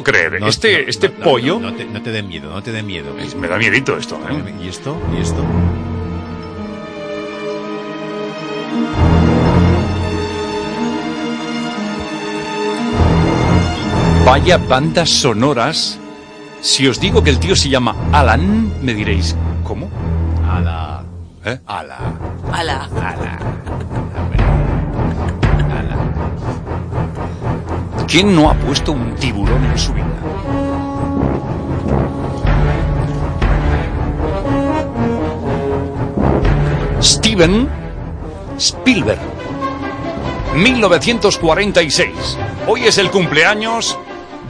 [0.00, 0.40] puedo creer.
[0.40, 1.58] No, este no, este no, pollo.
[1.60, 3.14] No, te, no te dé miedo, no te dé miedo.
[3.38, 4.54] Me da miedito esto, ¿eh?
[4.62, 5.00] ¿Y esto?
[5.16, 5.44] ¿Y esto?
[14.24, 15.98] Vaya bandas sonoras.
[16.60, 19.88] Si os digo que el tío se llama Alan, me diréis, ¿cómo?
[20.50, 21.04] Ala.
[21.44, 21.60] ¿Eh?
[21.66, 21.98] Ala.
[22.52, 22.88] Ala.
[22.96, 23.55] Ala.
[28.16, 30.06] ¿Quién no ha puesto un tiburón en su vida?
[37.02, 37.68] Steven
[38.56, 39.20] Spielberg,
[40.54, 42.38] 1946.
[42.66, 43.98] Hoy es el cumpleaños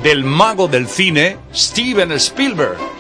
[0.01, 2.96] del mago del cine Steven Spielberg.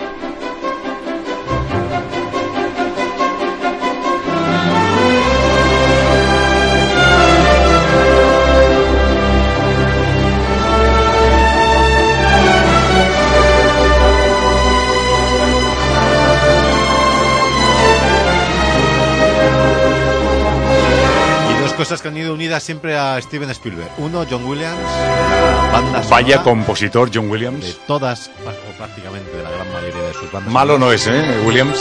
[21.86, 23.88] Cosas que han ido unidas siempre a Steven Spielberg.
[23.98, 27.78] Uno, John Williams, la banda Vaya compositor John de Williams.
[27.86, 30.52] todas, o prácticamente de la gran mayoría de sus bandas.
[30.52, 31.42] Malo no es, ¿eh?
[31.44, 31.78] Williams.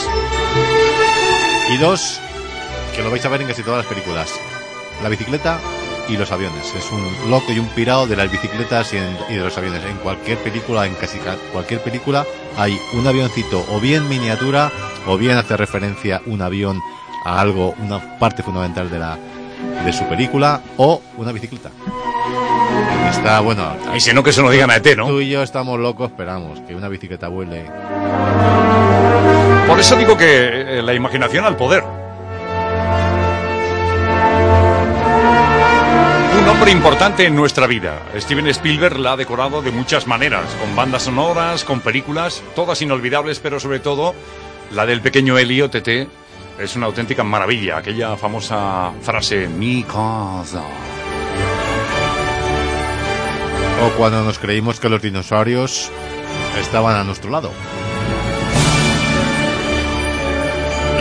[1.72, 2.20] Y dos,
[2.96, 4.30] que lo vais a ver en casi todas las películas.
[5.02, 5.58] La bicicleta
[6.08, 6.72] y los aviones.
[6.76, 9.84] Es un loco y un pirado de las bicicletas y, en- y de los aviones.
[9.86, 12.28] En cualquier película, en casi ca- cualquier película,
[12.58, 14.72] hay un avioncito o bien miniatura
[15.08, 16.80] o bien hace referencia un avión
[17.26, 19.18] a algo, una parte fundamental de la
[19.84, 21.72] de su película o una bicicleta.
[23.10, 23.76] Está bueno.
[23.96, 25.08] Y si no, que se nos digan a ET, ¿no?
[25.08, 27.66] Tú y yo estamos locos, esperamos que una bicicleta vuele.
[29.68, 31.84] Por eso digo que eh, la imaginación al poder.
[36.40, 38.00] Un hombre importante en nuestra vida.
[38.16, 43.40] Steven Spielberg la ha decorado de muchas maneras, con bandas sonoras, con películas, todas inolvidables,
[43.40, 44.14] pero sobre todo
[44.72, 46.08] la del pequeño Elio TT
[46.60, 47.78] es una auténtica maravilla.
[47.78, 50.64] Aquella famosa frase, mi casa.
[53.84, 55.92] O cuando nos creímos que los dinosaurios
[56.60, 57.52] estaban a nuestro lado.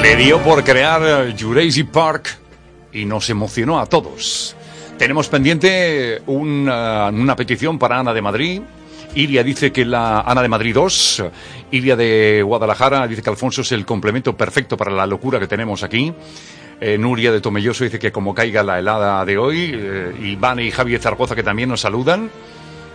[0.03, 2.37] Le dio por crear eh, Jurassic Park
[2.93, 4.55] y nos emocionó a todos.
[4.99, 8.63] Tenemos pendiente una, una petición para Ana de Madrid.
[9.15, 11.25] Iria dice que la Ana de Madrid 2.
[11.71, 15.83] Iria de Guadalajara dice que Alfonso es el complemento perfecto para la locura que tenemos
[15.83, 16.13] aquí.
[16.81, 19.71] Eh, Nuria de Tomelloso dice que como caiga la helada de hoy.
[19.73, 22.29] Eh, Iván y Javier Zaragoza que también nos saludan.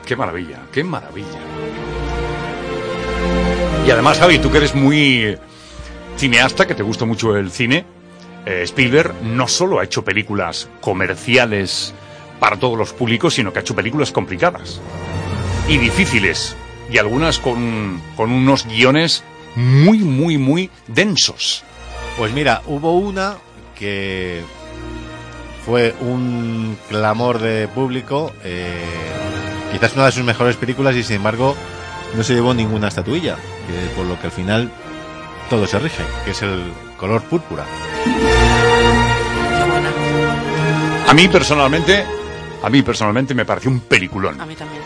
[0.05, 1.39] Qué maravilla, qué maravilla.
[3.87, 5.37] Y además, Javi, tú que eres muy
[6.17, 7.85] cineasta, que te gusta mucho el cine,
[8.45, 11.93] eh, Spielberg no solo ha hecho películas comerciales
[12.39, 14.81] para todos los públicos, sino que ha hecho películas complicadas
[15.69, 16.55] y difíciles,
[16.91, 19.23] y algunas con, con unos guiones
[19.55, 21.63] muy, muy, muy densos.
[22.17, 23.37] Pues mira, hubo una
[23.77, 24.41] que
[25.63, 28.83] fue un clamor de público, eh,
[29.71, 31.55] quizás una de sus mejores películas y sin embargo
[32.15, 34.71] no se llevó ninguna estatuilla, que por lo que al final
[35.51, 36.63] todo se rige, que es el
[36.97, 37.63] color púrpura.
[41.07, 42.03] A mí personalmente,
[42.63, 44.41] a mí personalmente me pareció un peliculón.
[44.41, 44.81] A mí también.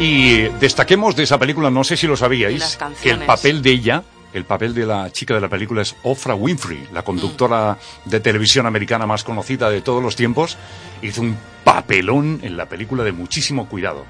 [0.00, 4.04] Y destaquemos de esa película, no sé si lo sabíais, que el papel de ella,
[4.32, 8.66] el papel de la chica de la película es Oprah Winfrey, la conductora de televisión
[8.66, 10.56] americana más conocida de todos los tiempos,
[11.02, 14.04] hizo un papelón en la película de muchísimo cuidado.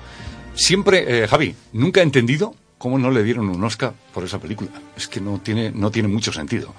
[0.54, 4.70] Siempre, eh, Javi, nunca he entendido cómo no le dieron un Oscar por esa película.
[4.94, 6.74] Es que no tiene, no tiene mucho sentido.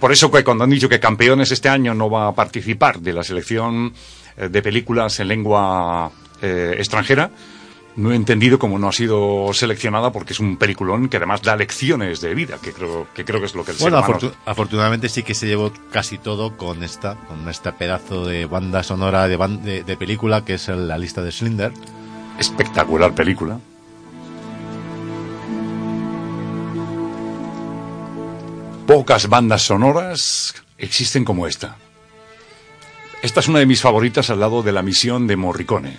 [0.00, 3.12] Por eso que cuando han dicho que Campeones este año no va a participar de
[3.12, 3.92] la selección
[4.36, 7.30] eh, de películas en lengua eh, extranjera,
[7.98, 11.56] no he entendido cómo no ha sido seleccionada porque es un peliculón que además da
[11.56, 15.08] lecciones de vida, que creo que, creo que es lo que el Bueno, ser afortunadamente
[15.08, 19.36] sí que se llevó casi todo con esta, con este pedazo de banda sonora de,
[19.38, 21.72] ban- de, de película que es la lista de Schindler.
[22.38, 23.58] Espectacular película.
[28.86, 31.76] Pocas bandas sonoras existen como esta.
[33.22, 35.98] Esta es una de mis favoritas al lado de la misión de Morricone.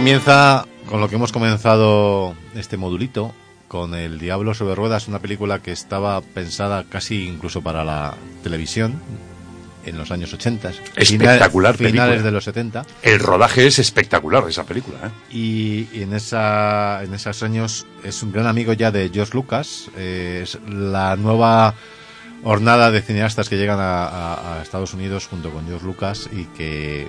[0.00, 3.34] Comienza con lo que hemos comenzado este modulito,
[3.66, 9.00] con El Diablo sobre Ruedas, una película que estaba pensada casi incluso para la televisión
[9.86, 10.70] en los años 80.
[10.96, 12.22] Espectacular Finales película.
[12.22, 12.84] de los 70.
[13.04, 14.98] El rodaje es espectacular de esa película.
[15.02, 15.10] ¿eh?
[15.34, 19.88] Y, y en, esa, en esos años es un gran amigo ya de George Lucas.
[19.96, 21.72] eh, es la nueva
[22.44, 26.44] hornada de cineastas que llegan a, a- a Estados Unidos junto con George Lucas y
[26.54, 27.08] que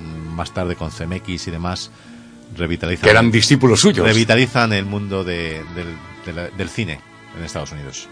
[0.00, 1.90] mm, más tarde con CMX y demás
[2.56, 3.04] revitalizan.
[3.04, 4.06] Que eran discípulos suyos.
[4.06, 5.94] Revitalizan el mundo de- del,
[6.26, 7.00] de la- del cine
[7.36, 8.08] en Estados Unidos.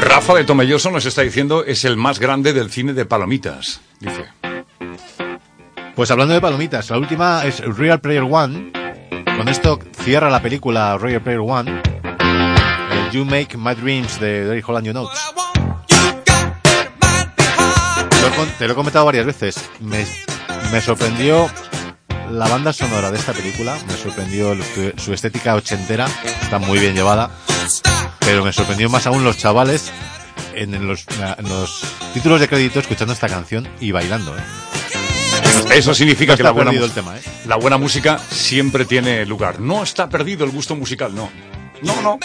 [0.00, 3.80] Rafa de Tomelloso nos está diciendo es el más grande del cine de palomitas.
[4.00, 4.26] Dice.
[5.94, 8.72] Pues hablando de palomitas, la última es Real Player One.
[9.36, 11.82] Con esto cierra la película Real Player One.
[12.92, 15.18] El You Make My Dreams de Derek Holland You Notes.
[18.58, 19.70] te lo he comentado varias veces.
[19.80, 20.04] Me,
[20.72, 21.48] me sorprendió
[22.30, 23.78] la banda sonora de esta película.
[23.86, 26.06] Me sorprendió el- su, estética ochentera.
[26.42, 27.30] Está muy bien llevada.
[28.20, 29.90] Pero me sorprendió más aún los chavales
[30.54, 31.04] en los,
[31.38, 31.82] en los
[32.14, 34.36] títulos de crédito escuchando esta canción y bailando.
[34.36, 34.40] ¿eh?
[35.74, 37.20] Eso significa No que la buena, el tema, ¿eh?
[37.46, 39.60] la buena música siempre tiene lugar.
[39.60, 41.30] No está perdido el gusto musical, no.
[41.82, 42.18] No, no.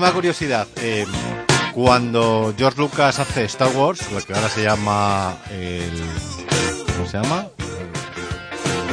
[0.00, 1.04] Última curiosidad, eh,
[1.74, 5.92] cuando George Lucas hace Star Wars, lo que ahora se llama el...
[6.96, 7.48] ¿Cómo se llama?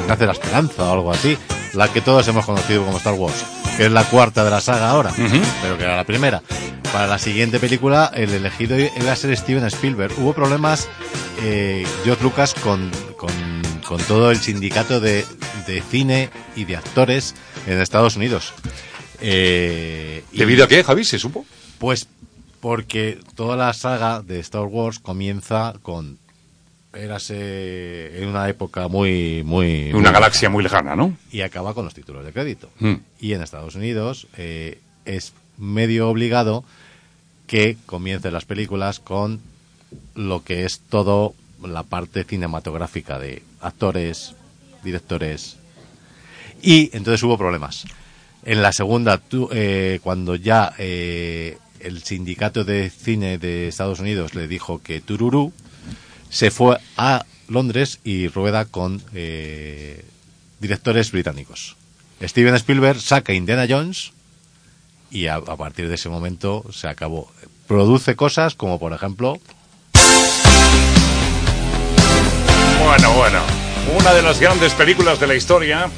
[0.06, 1.38] Nace la Esperanza o algo así,
[1.72, 3.46] la que todos hemos conocido como Star Wars,
[3.78, 5.14] que es la cuarta de la saga ahora,
[5.62, 6.42] pero que era la primera.
[6.92, 10.14] Para la siguiente película, el elegido iba a ser Steven Spielberg.
[10.20, 10.90] Hubo problemas
[11.42, 13.32] eh, George Lucas con, con,
[13.88, 15.26] con todo el sindicato de,
[15.68, 17.34] de cine y de actores
[17.66, 18.54] en Estados Unidos.
[19.22, 21.04] Eh, ¿Debido a qué, Javi?
[21.04, 21.46] ¿Se supo?
[21.80, 22.08] Pues
[22.60, 26.18] porque toda la saga de Star Wars comienza con
[26.94, 31.16] érase en una época muy muy Una muy galaxia muy lejana, ¿no?
[31.32, 32.70] y acaba con los títulos de crédito.
[32.80, 32.96] Mm.
[33.20, 36.64] Y en Estados Unidos eh, es medio obligado
[37.46, 39.40] que comiencen las películas con
[40.16, 44.36] lo que es todo la parte cinematográfica de actores,
[44.84, 45.58] directores.
[46.62, 47.86] Y entonces hubo problemas.
[48.48, 49.22] En la segunda,
[49.52, 55.52] eh, cuando ya eh, el sindicato de cine de Estados Unidos le dijo que Tururú,
[56.30, 60.06] se fue a Londres y rueda con eh,
[60.62, 61.76] directores británicos.
[62.22, 64.14] Steven Spielberg saca Indiana Jones
[65.12, 67.30] y a, a partir de ese momento se acabó.
[67.68, 69.42] Produce cosas como, por ejemplo,
[72.82, 73.42] Bueno, bueno.
[74.00, 75.92] Una de las grandes películas de la historia.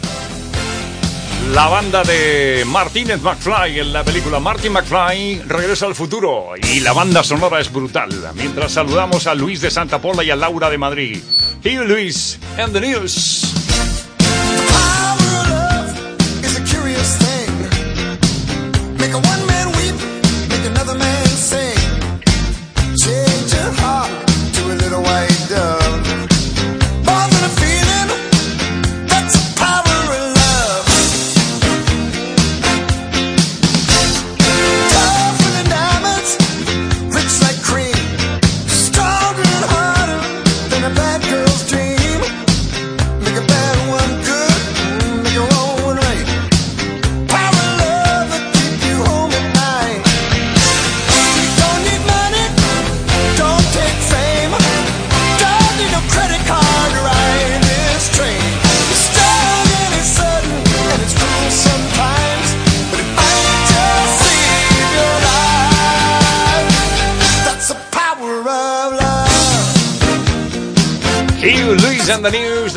[1.47, 6.93] La banda de Martínez McFly en la película Martin McFly regresa al futuro y la
[6.93, 8.09] banda sonora es brutal.
[8.35, 11.17] Mientras saludamos a Luis de Santa Pola y a Laura de Madrid.
[11.63, 13.58] Here Luis and the news.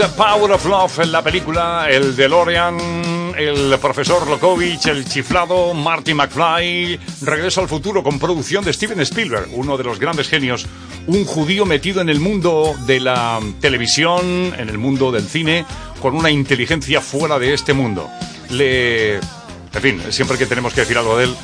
[0.02, 6.12] The Power of Love en la película El DeLorean el profesor Lokovich, el chiflado, Marty
[6.12, 10.66] McFly, Regreso al futuro con producción de Steven Spielberg, uno de los grandes genios,
[11.06, 15.64] un judío metido en el mundo de la televisión, en el mundo del cine,
[16.00, 18.08] con una inteligencia fuera de este mundo.
[18.50, 19.16] Le...
[19.16, 21.36] En fin, siempre que tenemos que decir algo de él,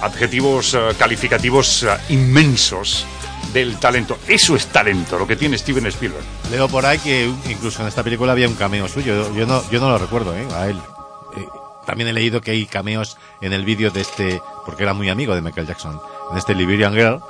[0.00, 3.06] adjetivos eh, calificativos eh, inmensos
[3.52, 4.18] del talento.
[4.28, 6.24] Eso es talento, lo que tiene Steven Spielberg.
[6.50, 9.32] Leo por ahí que incluso en esta película había un cameo suyo.
[9.34, 10.46] Yo no, yo no lo recuerdo, ¿eh?
[10.54, 10.78] A él.
[11.36, 11.46] Eh,
[11.86, 15.34] también he leído que hay cameos en el vídeo de este, porque era muy amigo
[15.34, 16.00] de Michael Jackson,
[16.32, 17.20] en este Liberian Girl.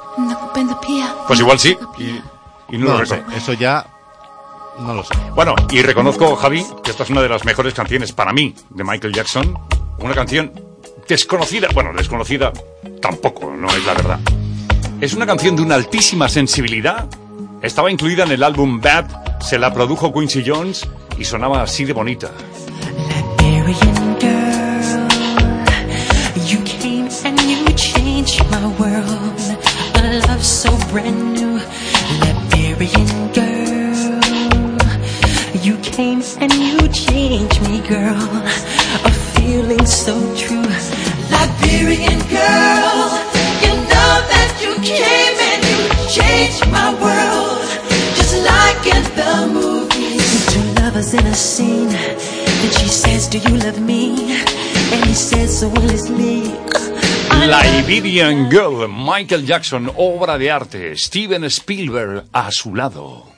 [1.26, 3.36] Pues igual sí, y, y no, No lo lo sé, recuerdo.
[3.38, 3.86] eso ya
[4.78, 5.14] no lo sé.
[5.34, 8.84] Bueno, y reconozco, Javi, que esta es una de las mejores canciones para mí de
[8.84, 9.58] Michael Jackson.
[9.98, 10.52] Una canción
[11.08, 12.52] desconocida, bueno, desconocida
[13.00, 14.20] tampoco, no es la verdad.
[15.01, 17.07] Es una canción de una altísima sensibilidad.
[17.62, 20.88] Estaba incluida en el álbum Bad, se la produjo Quincy Jones
[21.18, 22.30] y sonaba así de bonita.
[37.86, 38.16] Girl.
[39.05, 40.66] A feeling so true.
[42.28, 42.86] Girl,
[44.95, 47.66] came and you changed my world.
[48.14, 50.47] Just like in the movies.
[50.53, 51.91] Two lovers in a scene.
[51.91, 54.34] And she says, Do you love me?
[54.93, 56.55] And he says, So will it's me.
[57.47, 63.37] Liberian Girl, Michael Jackson, obra de arte, Steven Spielberg a su lado.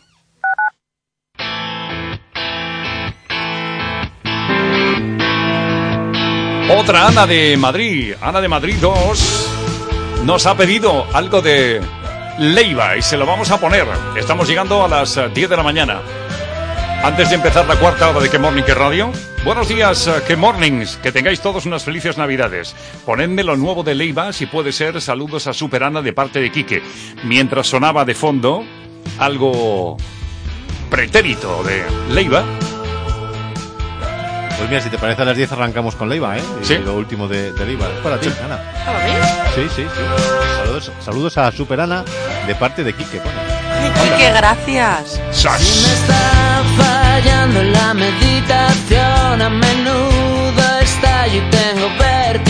[6.70, 9.47] Otra Ana de Madrid, Ana de Madrid 2,
[10.24, 11.80] nos ha pedido algo de
[12.38, 13.86] Leiva y se lo vamos a poner.
[14.16, 16.00] Estamos llegando a las eh, 10 de la mañana.
[17.02, 19.12] Antes de empezar la cuarta hora de Que Morning Que Radio,
[19.44, 22.74] buenos días, eh, Que Mornings, que tengáis todos unas felices Navidades.
[23.06, 26.82] Ponedme lo nuevo de Leiva, si puede ser, saludos a Superana de parte de Quique.
[27.24, 28.64] Mientras sonaba de fondo
[29.18, 29.96] algo
[30.90, 32.44] pretérito de Leiva,
[34.59, 36.42] Pues mira, si te parece a las 10 arrancamos con Leiva, ¿eh?
[36.62, 36.78] Y Sí.
[36.78, 37.86] Lo último de, de Leiva.
[37.86, 38.59] Es para ti, Ana.
[39.54, 40.02] Sí, sí, sí.
[40.56, 42.04] Saludos, saludos a Super Ana
[42.46, 43.18] de parte de Quique.
[43.18, 43.34] pone.
[44.02, 45.20] Quique, gracias.
[45.30, 52.47] Si me está fallando la meditación, a menudo estallo y tengo vértigos.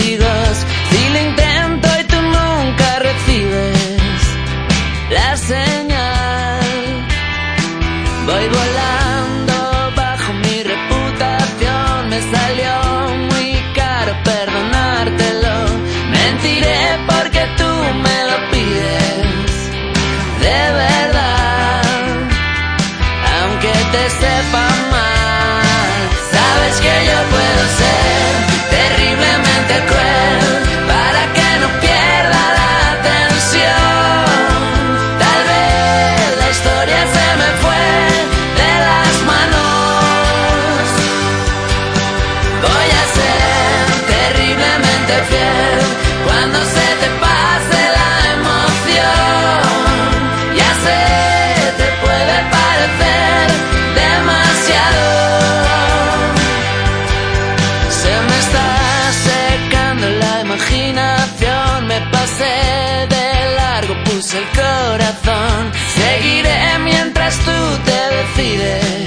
[67.37, 67.51] Tú
[67.85, 69.05] te decides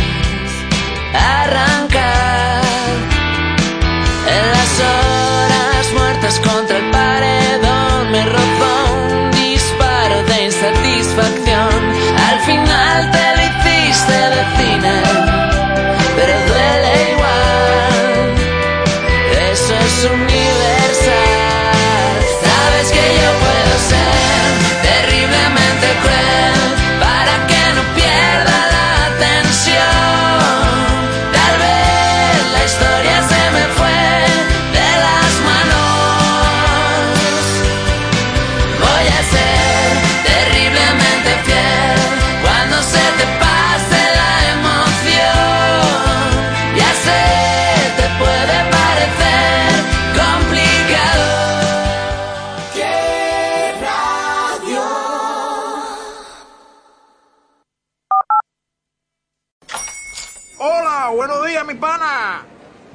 [1.13, 2.72] arrancar.